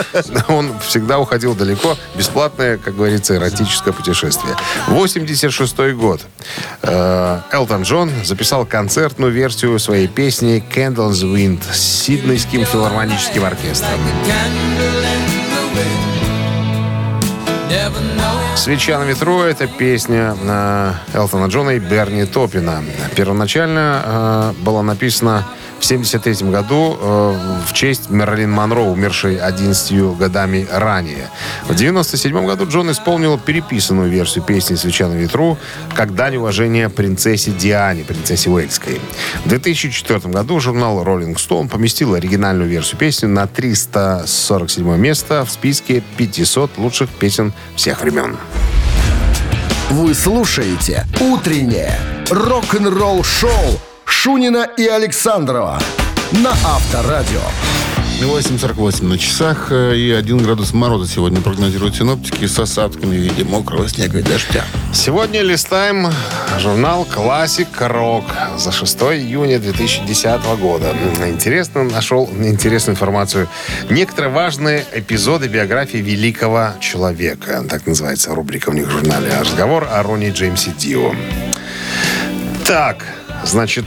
[0.48, 1.96] он всегда уходил далеко.
[2.16, 4.56] Бесплатное, как говорится, эротическое путешествие.
[4.88, 6.22] 86 год.
[6.82, 14.00] Э, Элтон Джон записал концертную версию своей песни «Candles Wind» с Сиднейским филармоническим оркестром.
[18.56, 22.82] «Свеча на ветру»— это песня э, Элтона Джона и Берни Топина.
[23.16, 25.44] Первоначально э, была написана
[25.82, 31.28] в 1973 году э, в честь Мерлин Монро, умершей 11 годами ранее.
[31.62, 35.58] В 1997 году Джон исполнил переписанную версию песни «Свеча на ветру»
[35.94, 39.00] как дань уважения принцессе Диане, принцессе Уэльской.
[39.44, 46.04] В 2004 году журнал Rolling Stone поместил оригинальную версию песни на 347 место в списке
[46.16, 48.36] 500 лучших песен всех времен.
[49.90, 51.98] Вы слушаете «Утреннее
[52.30, 53.80] рок-н-ролл-шоу»
[54.12, 55.80] Шунина и Александрова
[56.32, 57.40] на Авторадио.
[58.20, 63.42] 8.48 на часах э, и 1 градус мороза сегодня прогнозируют синоптики с осадками в виде
[63.42, 64.64] мокрого снега и дождя.
[64.92, 66.06] Сегодня листаем
[66.60, 68.24] журнал «Классик Рок»
[68.58, 70.94] за 6 июня 2010 года.
[71.26, 73.48] Интересно нашел интересную информацию.
[73.90, 77.64] Некоторые важные эпизоды биографии великого человека.
[77.68, 79.32] Так называется рубрика у них в журнале.
[79.40, 81.12] Разговор о Ронни Джеймсе Дио.
[82.64, 83.04] Так,
[83.44, 83.84] значит,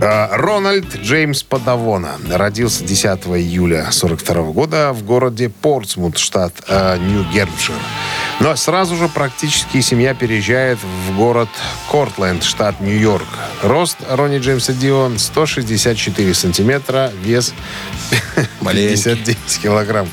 [0.00, 7.76] э, Рональд Джеймс Падавона родился 10 июля 42 года в городе Портсмут, штат э, Нью-Гермшир.
[8.40, 11.48] Но сразу же практически семья переезжает в город
[11.90, 13.28] Кортленд, штат Нью-Йорк.
[13.62, 17.54] Рост Ронни Джеймса Дио 164 сантиметра, вес
[18.60, 20.08] 59 килограмм.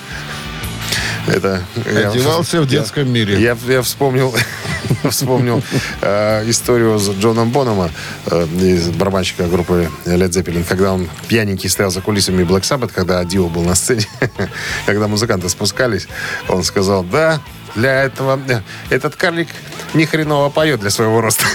[1.30, 1.62] Это
[1.92, 3.40] я- Одевался в детском мире.
[3.40, 4.34] я, я вспомнил,
[5.10, 5.62] вспомнил
[6.02, 7.90] э, историю с Джоном Бонома,
[8.26, 13.24] э, из барабанщика группы Led Zeppelin, когда он пьяненький стоял за кулисами Black Sabbath, когда
[13.24, 14.06] Дио был на сцене,
[14.86, 16.08] когда музыканты спускались,
[16.48, 17.40] он сказал, да,
[17.76, 19.48] для этого э, этот карлик
[19.94, 21.46] ни хреново поет для своего роста.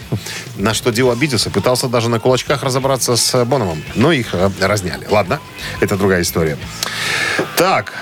[0.56, 5.06] На что Дио обиделся, пытался даже на кулачках разобраться с Бономом, но их э, разняли.
[5.10, 5.40] Ладно,
[5.80, 6.56] это другая история.
[7.56, 7.92] Так,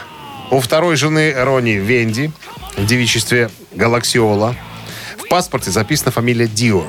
[0.52, 2.30] у второй жены Рони Венди
[2.76, 4.54] в девичестве Галаксиола
[5.16, 6.84] в паспорте записана фамилия Дио.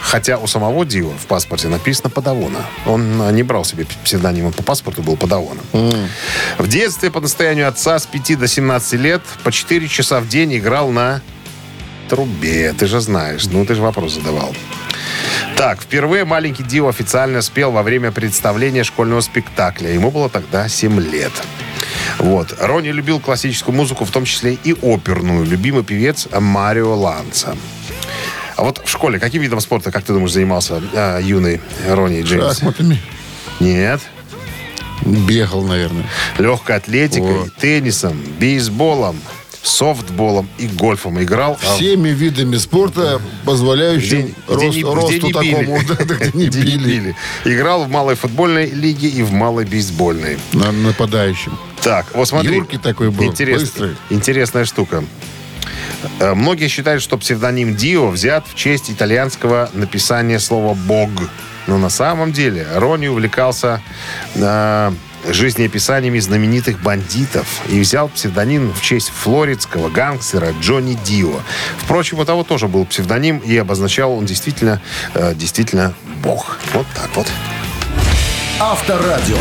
[0.00, 2.64] Хотя у самого Дио в паспорте написано Падавона.
[2.86, 5.64] Он а, не брал себе псевдоним, он по паспорту был Падавоном.
[6.58, 10.56] В детстве по настоянию отца с 5 до 17 лет по 4 часа в день
[10.56, 11.20] играл на
[12.08, 12.72] трубе.
[12.78, 13.46] Ты же знаешь.
[13.46, 14.54] Ну, ты же вопрос задавал.
[15.56, 19.92] Так, впервые маленький Дио официально спел во время представления школьного спектакля.
[19.92, 21.32] Ему было тогда 7 лет.
[22.18, 22.54] Вот.
[22.60, 25.44] Ронни любил классическую музыку, в том числе и оперную.
[25.44, 27.56] Любимый певец Марио Ланца.
[28.56, 32.54] А вот в школе каким видом спорта, как ты думаешь, занимался а, юный Ронни Джеймс?
[32.56, 33.00] Шахматами.
[33.60, 34.00] Нет.
[35.04, 36.04] Бегал, наверное.
[36.38, 37.54] Легкой атлетикой, Вот.
[37.54, 39.16] теннисом, бейсболом,
[39.62, 41.56] софтболом и гольфом играл.
[41.62, 45.32] А Всеми видами спорта, позволяющим Где- рост- где не- где росту били.
[45.32, 47.16] такому, где не Где били.
[47.44, 50.36] Играл в малой футбольной лиге и в малой бейсбольной.
[50.52, 51.56] На нападающим.
[51.82, 52.54] Так, вот смотри.
[52.56, 53.96] Юркий такой был, Интерес- быстрый.
[54.10, 55.04] Интересная штука.
[56.20, 61.10] Э, Многие считают, что псевдоним Дио взят в честь итальянского написания слова «бог».
[61.66, 63.82] Но на самом деле Ронни увлекался
[64.34, 64.92] э,
[65.28, 71.40] жизнеописаниями знаменитых бандитов и взял псевдоним в честь флоридского гангстера Джонни Дио.
[71.78, 74.80] Впрочем, у того тоже был псевдоним, и обозначал он действительно,
[75.14, 76.58] э, действительно бог.
[76.72, 77.26] Вот так вот.
[78.60, 79.36] Авторадио.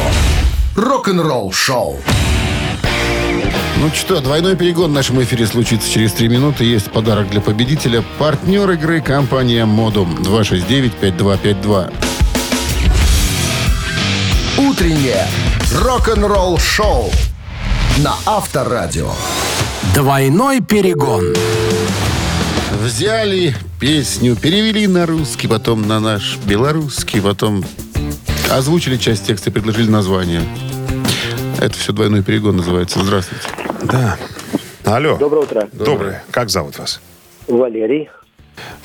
[0.78, 1.98] Рок-н-ролл шоу.
[3.78, 6.66] Ну что, двойной перегон в нашем эфире случится через три минуты.
[6.66, 8.04] Есть подарок для победителя.
[8.20, 11.92] Партнер игры компания Модум 269-5252.
[14.60, 15.26] Утреннее
[15.74, 17.10] рок-н-ролл шоу
[17.98, 19.10] на Авторадио.
[19.96, 21.34] Двойной перегон.
[22.84, 27.66] Взяли песню, перевели на русский, потом на наш белорусский, потом
[28.52, 30.44] озвучили часть текста и предложили название.
[31.60, 33.04] Это все двойной перегон называется.
[33.04, 33.48] Здравствуйте.
[33.84, 34.18] Да.
[34.84, 35.18] Алло.
[35.18, 35.70] Доброе утро.
[35.74, 36.24] Доброе.
[36.32, 37.02] Как зовут вас?
[37.48, 38.10] Валерий.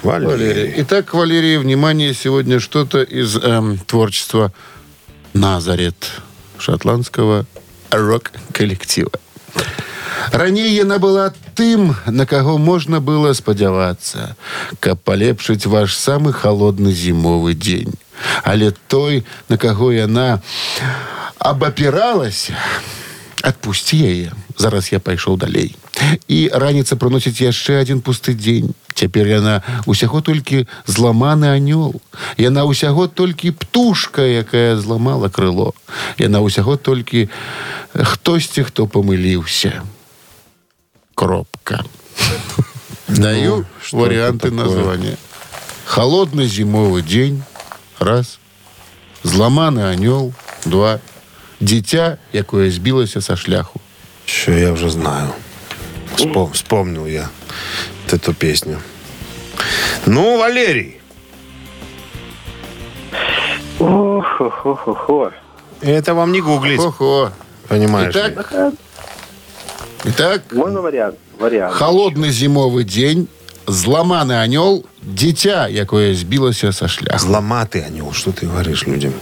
[0.02, 0.26] Валерий.
[0.26, 0.74] Валерий.
[0.78, 4.52] Итак, Валерий, внимание, сегодня что-то из эм, творчества
[5.34, 6.10] Назарет,
[6.58, 7.46] шотландского
[7.90, 9.12] рок-коллектива.
[10.32, 14.36] Раней яна была тым, на каго можна было спадзявацца,
[14.80, 17.94] каб палепшыць ваш самы халодны зімовы дзень.
[18.44, 20.42] Але той, на каго яна
[21.41, 22.57] абапіралася,
[23.41, 24.31] адпусці яе.
[24.57, 25.75] Зараз я пайшоў далей.
[26.27, 28.73] І раніца прыносіць яшчэ адзін пусты дзень.
[28.97, 32.01] Цяпер яна усяго толькі зламаны анёл.
[32.37, 35.73] Яна усяго толькі птушка, якая зламала крыло.
[36.17, 37.29] Яна усяго толькі
[37.93, 39.85] хтосьці, хто памыліўся.
[41.13, 41.85] Кропка.
[43.07, 44.75] Даю что варианты это такое?
[44.75, 45.17] названия.
[45.85, 47.43] Холодный зимовый день.
[47.99, 48.39] Раз.
[49.23, 50.33] Зламаны анёл.
[50.65, 50.99] Два.
[51.62, 53.80] Дитя, якое збілася са шляху.
[54.26, 55.28] Что я уже знаю.
[56.16, 57.28] Вспом- вспомнил я
[58.08, 58.78] эту песню.
[60.06, 60.96] Ну, Валерий,
[63.78, 65.30] Ох-хо-хо-хо.
[65.82, 67.30] это вам не гуглить, Охо.
[67.68, 68.14] понимаешь?
[68.16, 68.52] Итак,
[70.04, 71.16] итак, Можно вариант?
[71.38, 71.74] Вариант.
[71.74, 73.28] холодный зимовый день,
[73.66, 77.18] зламаны анёл, дитя, якое збілася са шляху.
[77.18, 79.12] Зломатый анел, что ты говоришь людям?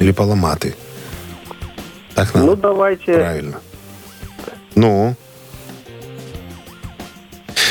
[0.00, 0.74] Или поломатый?
[2.20, 2.50] Так ну, надо.
[2.50, 3.14] Ну, давайте.
[3.14, 3.60] Правильно.
[4.74, 5.16] Ну.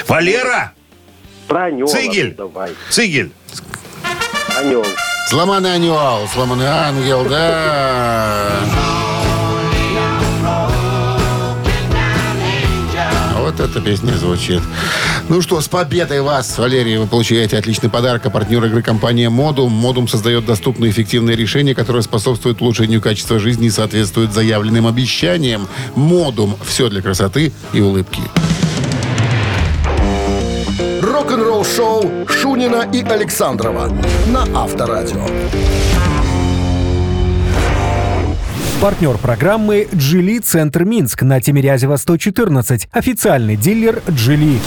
[0.07, 0.73] Валера!
[1.47, 2.33] Про Цигель!
[2.33, 2.71] Давай.
[2.89, 3.31] Цигель!
[4.57, 4.83] Анел.
[5.27, 8.49] Сломанный анюал, сломанный ангел, да.
[13.35, 14.63] Вот эта песня звучит.
[15.29, 16.97] Ну что, с победой вас, Валерий!
[16.97, 18.25] Вы получаете отличный подарок.
[18.25, 19.71] А партнер игры компания «Модум».
[19.71, 25.67] «Модум» создает доступные эффективные решения, которые способствуют улучшению качества жизни и соответствуют заявленным обещаниям.
[25.93, 28.23] «Модум»– все для красоты и улыбки.
[30.99, 33.95] Рок-н-ролл шоу Шунина и Александрова
[34.29, 35.27] на Авторадио.
[38.81, 42.87] Партнер программы «Джили Центр Минск» на Тимирязева 114.
[42.91, 44.57] Официальный дилер «Джили».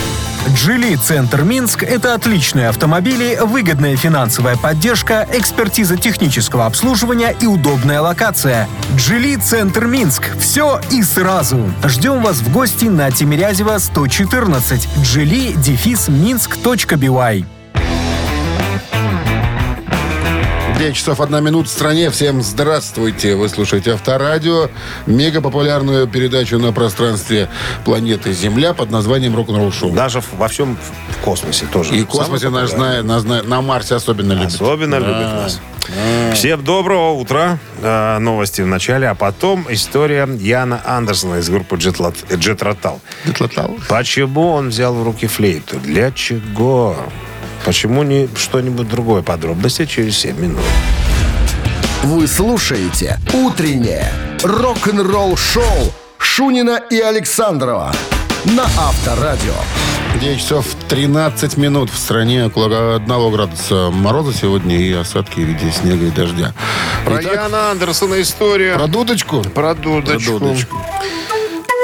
[0.49, 8.69] «Джили Центр Минск»— это отличные автомобили, выгодная финансовая поддержка, экспертиза технического обслуживания и удобная локация.
[8.97, 11.73] «Джили Центр Минск»— все и сразу.
[11.85, 14.89] Ждем вас в гости на Тимирязева 114.
[15.03, 17.45] «Джили» дефис минск.бивай.
[20.83, 22.11] 9 часов 1 минут в стране.
[22.11, 23.37] Всем здравствуйте.
[23.37, 24.69] Вы слушаете Авторадио.
[25.07, 27.49] Мега популярную передачу на пространстве
[27.85, 29.93] планеты Земля под названием Рок-н-ролл шоу.
[29.93, 30.77] Даже во всем
[31.11, 31.95] в космосе тоже.
[31.95, 32.77] И в космосе популярный.
[32.77, 34.55] знает, нас знает, на Марсе особенно любят.
[34.55, 35.07] Особенно Да.
[35.07, 35.61] любят нас.
[36.35, 37.61] Всем доброго утра.
[37.81, 42.17] Э, Новости в начале, а потом история Яна Андерсона из группы Jet.
[42.37, 43.01] Детлатал.
[43.89, 45.79] Почему он взял в руки флейту?
[45.79, 46.97] Для чего?
[47.65, 49.23] Почему не что-нибудь другое?
[49.23, 50.61] Подробности через 7 минут.
[52.03, 57.93] Вы слушаете «Утреннее рок-н-ролл-шоу» Шунина и Александрова
[58.45, 59.55] на Авторадио.
[60.21, 62.47] 9 часов 13 минут в стране.
[62.47, 66.53] Около 1 градуса мороза сегодня и осадки в виде снега и дождя.
[67.05, 68.75] Про Итак, Яна Андерсона история.
[68.75, 69.43] про дудочку?
[69.43, 70.39] Про дудочку.
[70.39, 70.77] Про дудочку.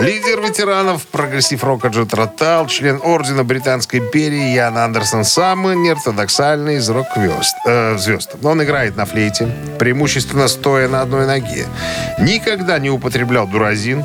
[0.01, 7.57] Лидер ветеранов прогрессив-рока Джет Ротал, член Ордена Британской империи Ян Андерсон самый неортодоксальный из рок-звезд.
[7.67, 8.37] Э, звезд.
[8.45, 11.67] Он играет на флейте, преимущественно стоя на одной ноге.
[12.21, 14.05] Никогда не употреблял дуразин,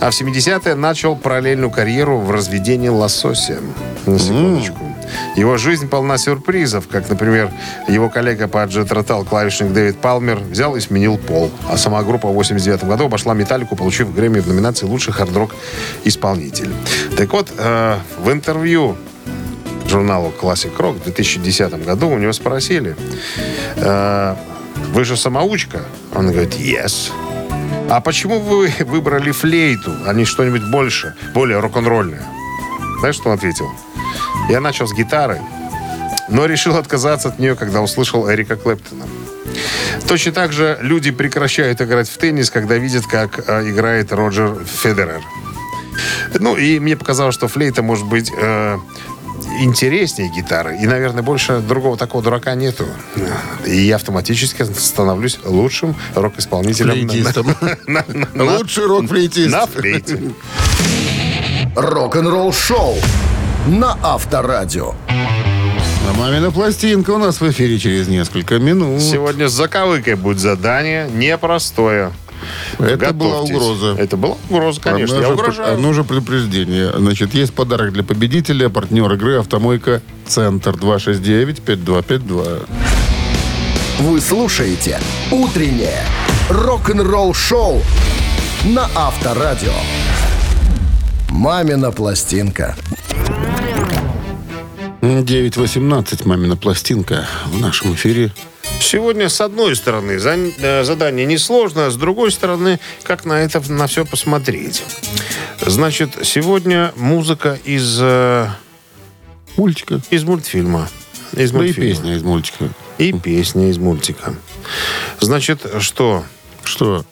[0.00, 3.58] а в 70-е начал параллельную карьеру в разведении лосося.
[4.06, 4.89] На секундочку.
[5.36, 7.50] Его жизнь полна сюрпризов, как, например,
[7.88, 11.50] его коллега по Rotal, клавишник Дэвид Палмер, взял и сменил пол.
[11.70, 15.54] А сама группа в 89 году обошла Металлику, получив Грэмми в номинации «Лучший хард-рок
[16.04, 16.72] исполнитель».
[17.16, 18.96] Так вот, э, в интервью
[19.88, 22.96] журналу Classic Rock в 2010 году у него спросили,
[23.76, 24.34] э,
[24.94, 25.82] вы же самоучка?
[26.14, 27.10] Он говорит, yes.
[27.88, 32.22] А почему вы выбрали флейту, а не что-нибудь больше, более рок-н-ролльное?
[33.00, 33.68] Знаешь, что он ответил?
[34.48, 35.40] Я начал с гитары,
[36.28, 39.04] но решил отказаться от нее, когда услышал Эрика Клэптона.
[40.08, 45.20] Точно так же люди прекращают играть в теннис, когда видят, как э, играет Роджер Федерер.
[46.38, 48.78] Ну, и мне показалось, что флейта может быть э,
[49.60, 50.78] интереснее гитары.
[50.78, 52.86] И, наверное, больше другого такого дурака нету.
[53.66, 56.94] И я автоматически становлюсь лучшим рок-исполнителем.
[57.86, 58.04] на-
[58.56, 59.50] Лучший рок-флейтист.
[59.50, 60.20] На флейте.
[61.76, 62.96] Рок-н-ролл-шоу
[63.66, 64.94] на Авторадио.
[65.08, 69.00] А мамина пластинка у нас в эфире через несколько минут.
[69.00, 72.10] Сегодня с заковыкой будет задание непростое.
[72.78, 73.94] Это была угроза.
[73.98, 75.16] Это была угроза, конечно.
[75.16, 75.74] Одно Я же- угрожаю.
[75.74, 76.90] Одно же предупреждение.
[76.96, 78.70] Значит, есть подарок для победителя.
[78.70, 82.66] Партнер игры «Автомойка Центр» 269-5252.
[84.00, 84.98] Вы слушаете
[85.30, 86.02] «Утреннее
[86.48, 87.82] рок-н-ролл-шоу»
[88.64, 89.72] на Авторадио.
[91.28, 92.74] «Мамина пластинка».
[95.00, 98.32] 9.18, мамина пластинка в нашем эфире.
[98.80, 104.04] Сегодня, с одной стороны, э, задание несложное, с другой стороны, как на это на все
[104.04, 104.82] посмотреть.
[105.64, 108.48] Значит, сегодня музыка из, э,
[109.56, 110.00] Мультика.
[110.10, 110.88] из мультфильма.
[111.32, 111.90] Из Да и мультфильма.
[111.90, 112.68] песня из мультика.
[112.98, 114.34] И песня из мультика.
[115.20, 116.24] Значит, что?
[116.62, 117.04] Что?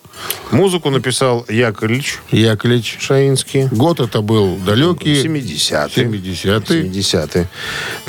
[0.50, 2.98] Музыку написал Яковлевич Яковлевич.
[3.00, 3.68] Шаинский.
[3.70, 5.22] Год это был далекий.
[5.22, 6.04] 70-й.
[6.04, 6.88] 70-й.
[6.88, 7.46] 70-й.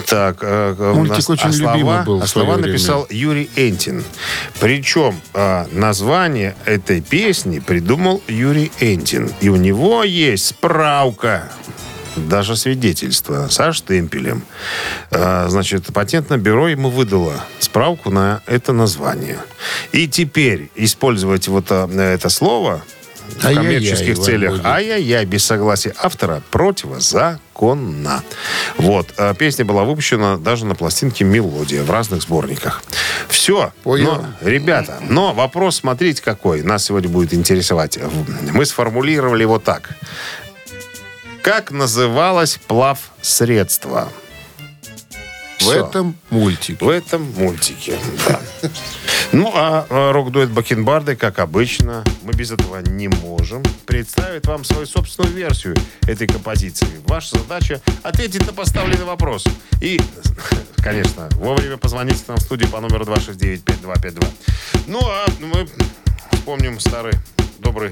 [0.06, 2.68] Так, э, э, Мультик а- очень а слова, любимый был а слова время.
[2.70, 4.04] написал Юрий Энтин.
[4.60, 9.32] Причем э, название этой песни придумал Юрий Энтин.
[9.42, 11.52] И у него есть справка
[12.28, 14.44] даже свидетельство со штемпелем.
[15.12, 19.40] Э, Значит, патентное бюро ему выдало справку на это название.
[19.92, 22.84] И теперь использовать вот э, это слово
[23.30, 24.66] в Ай-яй-яй коммерческих вам целях, будет.
[24.66, 28.24] ай-яй-яй, без согласия автора, противозаконно.
[28.78, 29.14] Вот.
[29.18, 32.82] э, Песня была выпущена даже на пластинке «Мелодия» в разных сборниках.
[33.28, 33.72] Все.
[33.84, 36.64] Ой, Но, ребята, но вопрос, смотрите, какой.
[36.64, 38.00] Нас сегодня будет интересовать.
[38.52, 39.90] Мы сформулировали его так.
[41.44, 44.10] Как называлось плав-средство?
[45.62, 46.84] В этом мультике.
[46.84, 48.40] В этом мультике, да.
[49.32, 54.86] Ну, а а, рок-дуэт Бакенбарды, как обычно, мы без этого не можем, представит вам свою
[54.86, 55.76] собственную версию
[56.08, 56.88] этой композиции.
[57.06, 59.46] Ваша задача ответить на поставленный вопрос.
[59.82, 60.02] И,
[60.78, 64.28] конечно, вовремя позвонить нам в студию по номеру 269-5252.
[64.88, 65.68] Ну, а мы
[66.32, 67.14] вспомним старый
[67.60, 67.92] добрый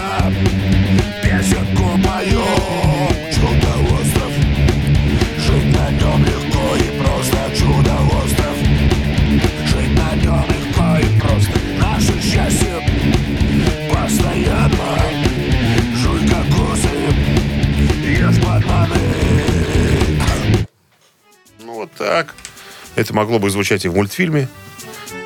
[23.01, 24.47] Это могло бы звучать и в мультфильме.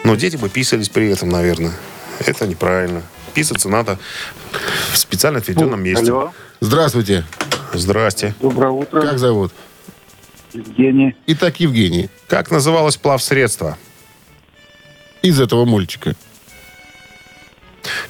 [0.05, 1.73] Но дети бы писались при этом, наверное.
[2.25, 3.01] Это неправильно.
[3.33, 3.99] Писаться надо
[4.93, 6.09] в специально отведенном месте.
[6.09, 7.25] Алло, Здравствуйте.
[7.73, 8.33] Здрасте.
[8.39, 9.51] доброе утро, Как зовут?
[10.53, 11.17] Евгений.
[11.27, 12.09] Итак, Евгений.
[12.29, 13.77] Как называлось плавсредство?
[15.21, 16.15] Из этого мультика.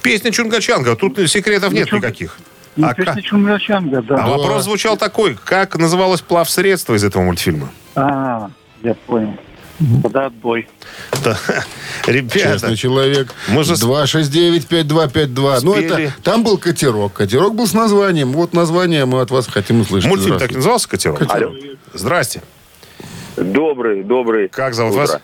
[0.03, 0.95] Песня Чунгачанга.
[0.95, 2.37] Тут секретов нет Чун- никаких.
[2.75, 4.27] Ну, А, песня Чунгачанга, а да.
[4.27, 5.35] вопрос звучал такой.
[5.43, 7.71] Как называлось плавсредство из этого мультфильма?
[7.95, 8.51] А,
[8.83, 9.35] я понял.
[10.03, 10.67] Тогда отбой.
[11.23, 11.37] Да.
[12.07, 13.33] Ребята, Честный человек.
[13.49, 15.59] Мы же с- 269-5252.
[15.63, 16.05] Ну, Спели.
[16.05, 17.13] это, там был катерок.
[17.13, 18.31] Катерок был с названием.
[18.31, 20.09] Вот название мы от вас хотим услышать.
[20.09, 21.19] мультфильм так и назывался «Катерок»?
[21.19, 21.53] Катерок.
[21.93, 22.41] Здрасте.
[23.35, 24.47] Добрый, добрый.
[24.47, 25.01] Как зовут утро.
[25.01, 25.21] вас?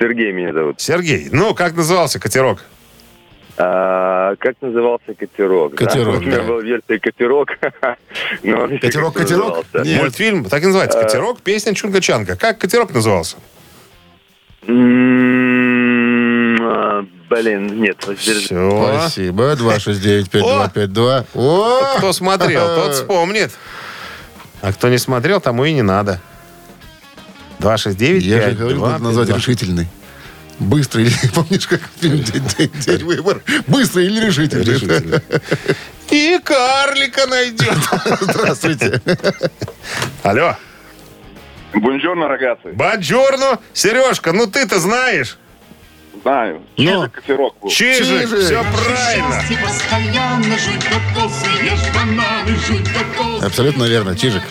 [0.00, 0.80] Сергей меня зовут.
[0.80, 1.28] Сергей.
[1.30, 2.64] Ну, как назывался «Катерок»?
[3.56, 5.74] А, как назывался катерок?
[5.74, 6.42] Катерок, Да, У меня да.
[6.44, 7.50] была версия катерок?
[8.42, 9.66] назывался.
[9.84, 10.00] Нет.
[10.00, 11.02] Мультфильм так и называется Э.
[11.02, 11.40] «Катерок.
[11.42, 12.36] Песня Чунгачанга».
[12.36, 13.36] Как «Катерок» назывался?
[16.62, 17.98] А, Блин, нет.
[18.06, 18.98] воздержи- Все.
[18.98, 19.54] Спасибо.
[19.54, 21.26] 269-5252.
[21.34, 21.94] О!
[21.98, 23.50] Кто смотрел, тот вспомнит.
[24.60, 26.20] А кто не смотрел, тому и не надо.
[27.60, 29.86] 269 Я же говорил, надо назвать решительный.
[30.58, 31.14] Быстрый или...
[31.34, 33.42] Помнишь, как фильм «День, день, день выбор»?
[33.66, 35.20] Быстрый или решительный?
[36.10, 37.72] И карлика найдет.
[38.20, 39.00] Здравствуйте.
[40.22, 40.56] Алло.
[41.74, 42.72] Бонжорно, рогатый.
[42.72, 43.58] Бонжорно.
[43.72, 45.38] Сережка, ну ты-то знаешь.
[46.22, 46.62] Знаю.
[46.76, 47.08] Ну.
[47.08, 47.70] Чижик был.
[47.70, 48.38] Чижик, Чижик.
[48.38, 49.42] все правильно.
[53.42, 54.42] Абсолютно верно, Чижик.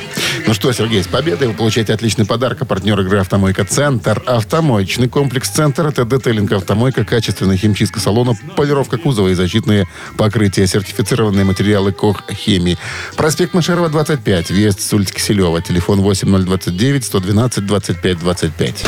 [0.47, 2.61] Ну что, Сергей, с победой вы получаете отличный подарок.
[2.61, 4.21] А партнер игры «Автомойка Центр».
[4.25, 9.87] Автомоечный комплекс «Центр»— это детейлинг «Автомойка», качественная химчистка салона, полировка кузова и защитные
[10.17, 12.77] покрытия, сертифицированные материалы КОХ «Химии».
[13.15, 15.61] Проспект Машерова, 25, въезд с улицы Киселева.
[15.61, 18.85] Телефон 8029 112 25 25.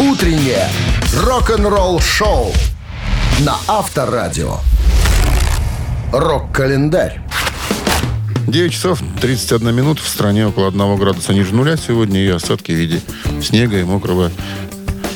[0.00, 0.68] Утреннее
[1.12, 2.52] рок-н-ролл-шоу
[3.40, 4.58] на Авторадио.
[6.12, 7.20] Рок-календарь.
[8.46, 9.98] 9 часов 31 минут.
[9.98, 12.24] В стране около 1 градуса ниже нуля сегодня.
[12.24, 13.00] И осадки в виде
[13.42, 14.30] снега и мокрого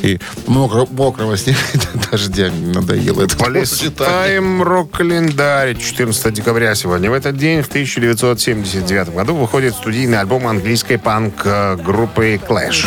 [0.02, 2.50] и мокро- мокрого снега и дождя.
[2.50, 3.36] Надоело это.
[3.36, 5.76] Полистаем рок-календарь.
[5.78, 7.10] 14 декабря сегодня.
[7.10, 12.84] В этот день, в 1979 году, выходит студийный альбом английской панк-группы Clash.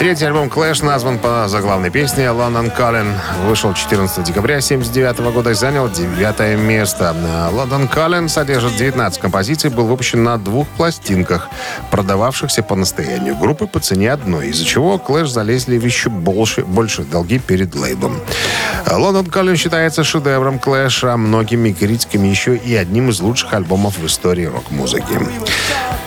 [0.00, 3.12] Третий альбом Clash назван по заглавной песне «London Calling».
[3.46, 7.14] Вышел 14 декабря 1979 года и занял девятое место.
[7.52, 11.50] «London Calling» содержит 19 композиций, был выпущен на двух пластинках,
[11.90, 17.02] продававшихся по настоянию группы по цене одной, из-за чего Clash залезли в еще больше, больше
[17.02, 18.18] долги перед лейблом.
[18.86, 24.06] «London Calling» считается шедевром Clash, а многими критиками еще и одним из лучших альбомов в
[24.06, 25.20] истории рок-музыки.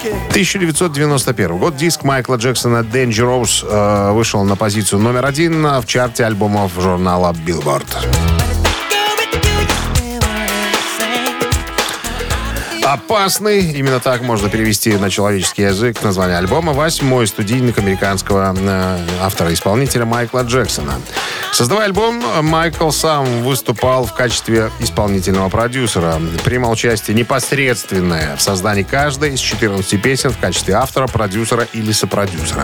[0.03, 1.75] 1991 год.
[1.75, 8.52] Диск Майкла Джексона «Dangerous» э, вышел на позицию номер один в чарте альбомов журнала Billboard.
[12.93, 20.05] Опасный, именно так можно перевести на человеческий язык название альбома, восьмой студийник американского э, автора-исполнителя
[20.05, 21.01] Майкла Джексона.
[21.51, 26.21] Создавая альбом, Майкл сам выступал в качестве исполнительного продюсера.
[26.45, 32.63] Принимал участие непосредственное в создании каждой из 14 песен в качестве автора, продюсера или сопродюсера.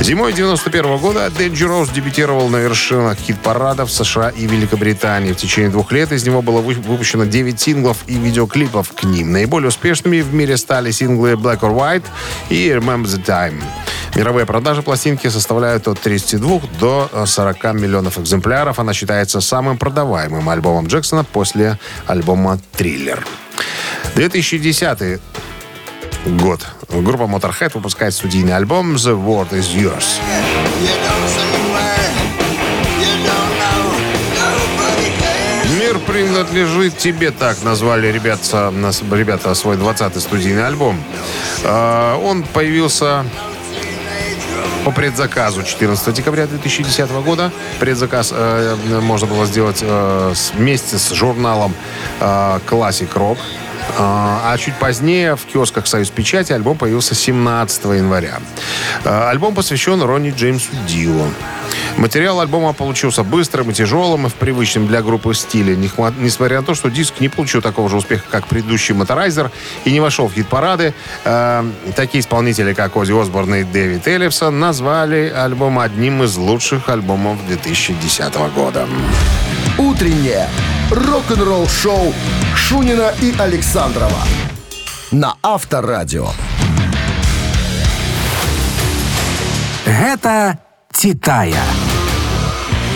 [0.00, 5.32] Зимой 91 года Dangerous дебютировал на вершинах хит-парадов США и Великобритании.
[5.32, 9.32] В течение двух лет из него было вы- выпущено 9 синглов и видеоклипов к ним.
[9.32, 12.04] Наиболее успешными в мире стали синглы Black or White
[12.50, 13.60] и Remember the Time.
[14.14, 18.78] Мировые продажи пластинки составляют от 32 до 40 миллионов экземпляров.
[18.78, 23.26] Она считается самым продаваемым альбомом Джексона после альбома «Триллер».
[24.14, 25.20] 2010
[26.26, 26.66] год.
[26.88, 30.20] Группа Motorhead выпускает студийный альбом «The World Is Yours».
[35.78, 38.72] Мир принадлежит тебе, так назвали ребята,
[39.12, 41.02] ребята свой 20-й студийный альбом.
[41.64, 43.24] А, Он появился
[44.84, 47.50] по предзаказу 14 декабря 2010 года.
[47.80, 51.74] Предзаказ э, можно было сделать э, вместе с журналом
[52.20, 53.38] э, Classic Rock.
[53.98, 58.38] А а чуть позднее в киосках «Союз Печати» альбом появился 17 января.
[59.04, 61.26] Э, Альбом посвящен Ронни Джеймсу Дио.
[61.96, 65.76] Материал альбома получился быстрым и тяжелым, и в привычном для группы стиле.
[65.76, 69.50] Несмотря на то, что диск не получил такого же успеха, как предыдущий «Моторайзер»
[69.84, 71.64] и не вошел в хит-парады, э,
[71.94, 78.48] такие исполнители, как Ози Осборн и Дэвид Эллифсон, назвали альбом одним из лучших альбомов 2010
[78.54, 78.86] года.
[79.78, 80.48] Утреннее
[80.90, 82.14] рок-н-ролл-шоу
[82.54, 84.22] Шунина и Александрова
[85.10, 86.28] на Авторадио.
[89.84, 90.58] Гэта
[90.92, 91.62] «Титая».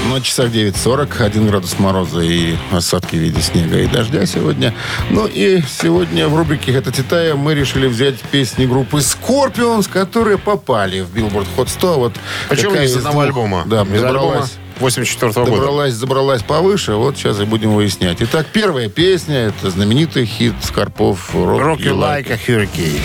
[0.08, 4.74] На часах 9.40, 1 градус мороза и осадки в виде снега и дождя сегодня.
[5.10, 11.02] Ну и сегодня в рубрике «Это Титая» мы решили взять песни группы Scorpions, которые попали
[11.02, 11.98] в Billboard Hot 100.
[11.98, 12.14] Вот
[12.48, 13.64] Причем из одного альбома.
[13.66, 14.46] Да, из альбома
[14.80, 15.50] добралась, 84 года.
[15.50, 16.92] добралась, забралась повыше.
[16.92, 18.18] Вот сейчас и будем выяснять.
[18.20, 23.00] Итак, первая песня– это знаменитый хит Скорпов «Rock, Rock You Like a Hurricane.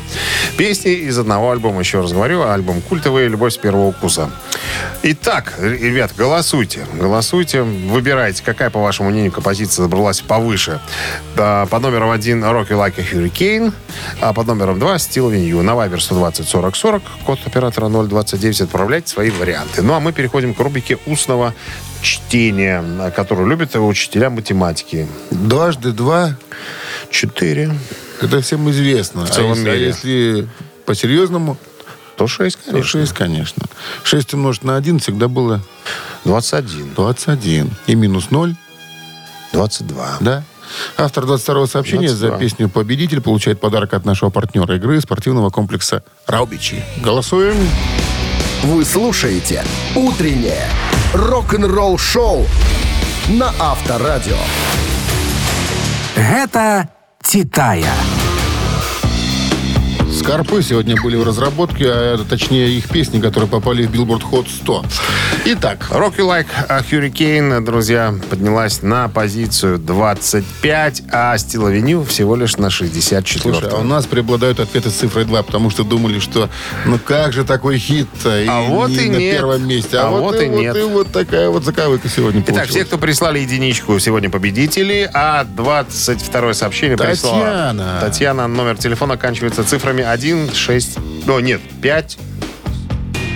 [0.57, 4.29] Песни из одного альбома, еще раз говорю, альбом культовый «Любовь с первого укуса».
[5.03, 6.87] Итак, ребят, голосуйте.
[6.93, 10.79] Голосуйте, выбирайте, какая, по вашему мнению, композиция забралась повыше.
[11.35, 13.73] Да, Под номером один «Rock You Like a Hurricane»,
[14.21, 15.61] а под номером два «Still Avenue».
[15.61, 19.81] На Viber 120 40 40, код оператора 029, отправляйте свои варианты.
[19.81, 21.53] Ну, а мы переходим к рубрике устного
[22.07, 25.07] чтения, которую любят учителя математики.
[25.29, 26.37] Дважды два
[27.09, 27.73] Четыре.–
[28.21, 29.25] это всем известно.
[29.25, 29.85] В целом а если, а мире.
[29.87, 30.47] если
[30.85, 31.57] по-серьезному,
[32.15, 32.99] То шесть, то конечно.
[32.99, 33.63] 6, конечно.
[34.03, 35.61] 6 умножить на 1 всегда было
[36.25, 36.93] 21.
[36.95, 37.71] 21.
[37.87, 38.55] И минус 0,
[39.53, 40.17] 22.
[40.21, 40.43] да?
[40.97, 42.29] Автор 22-го сообщения 22.
[42.29, 46.83] за песню «Победитель» получает подарок от нашего партнера игры спортивного комплекса «Раубичи».
[46.97, 47.55] Голосуем.
[48.63, 49.63] Вы слушаете
[49.95, 50.67] «Утреннее
[51.13, 52.45] рок-н-ролл-шоу»
[53.29, 54.37] на Авторадио.
[56.15, 56.89] Гэта
[57.21, 57.93] «Титая».
[60.27, 64.83] Скорпы сегодня были в разработке, а точнее их песни, которые попали в Billboard Hot 100.
[65.45, 72.35] Итак, Rock You Like a Hurricane, друзья, поднялась на позицию 25, а Still Avenue всего
[72.35, 73.39] лишь на 64.
[73.39, 76.49] Слушай, а у нас преобладают ответы с цифрой 2, потому что думали, что
[76.85, 79.37] ну как же такой хит-то и А вот не и на нет.
[79.37, 79.97] первом месте.
[79.97, 80.73] А вот и нет.
[80.75, 82.75] Вот, и вот такая вот заковыка сегодня Итак, получилась.
[82.75, 87.97] все, кто прислали единичку, сегодня победители, а 22 сообщение прислала Татьяна.
[88.01, 88.47] Татьяна.
[88.49, 92.17] Номер телефона оканчивается цифрами 1, 6, ну нет, 5,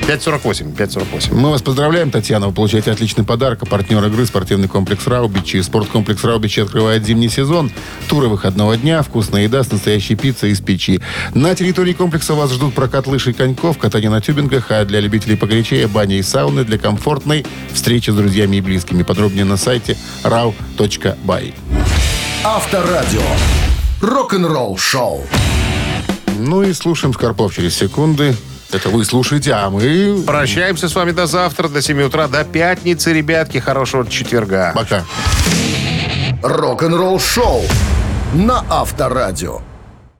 [0.07, 1.33] 548, 548.
[1.33, 2.47] Мы вас поздравляем, Татьяна.
[2.47, 3.59] Вы получаете отличный подарок.
[3.61, 5.61] А партнер игры спортивный комплекс «Раубичи».
[5.61, 7.71] Спорткомплекс «Раубичи» открывает зимний сезон.
[8.09, 10.99] Туры выходного дня, вкусная еда с настоящей пиццей из печи.
[11.33, 15.37] На территории комплекса вас ждут прокат лыж и коньков, катание на тюбингах, а для любителей
[15.37, 19.03] погорячее баня и сауны для комфортной встречи с друзьями и близкими.
[19.03, 21.53] Подробнее на сайте rau.by.
[22.43, 23.21] Авторадио.
[24.01, 25.21] Рок-н-ролл-шоу.
[26.37, 28.35] Ну и слушаем Скорпов через секунды.
[28.71, 30.23] Это вы слушаете, а мы...
[30.25, 33.57] Прощаемся с вами до завтра, до 7 утра, до пятницы, ребятки.
[33.57, 34.71] Хорошего четверга.
[34.73, 35.03] Пока.
[36.41, 37.63] Рок-н-ролл-шоу
[38.33, 39.61] на Авторадио.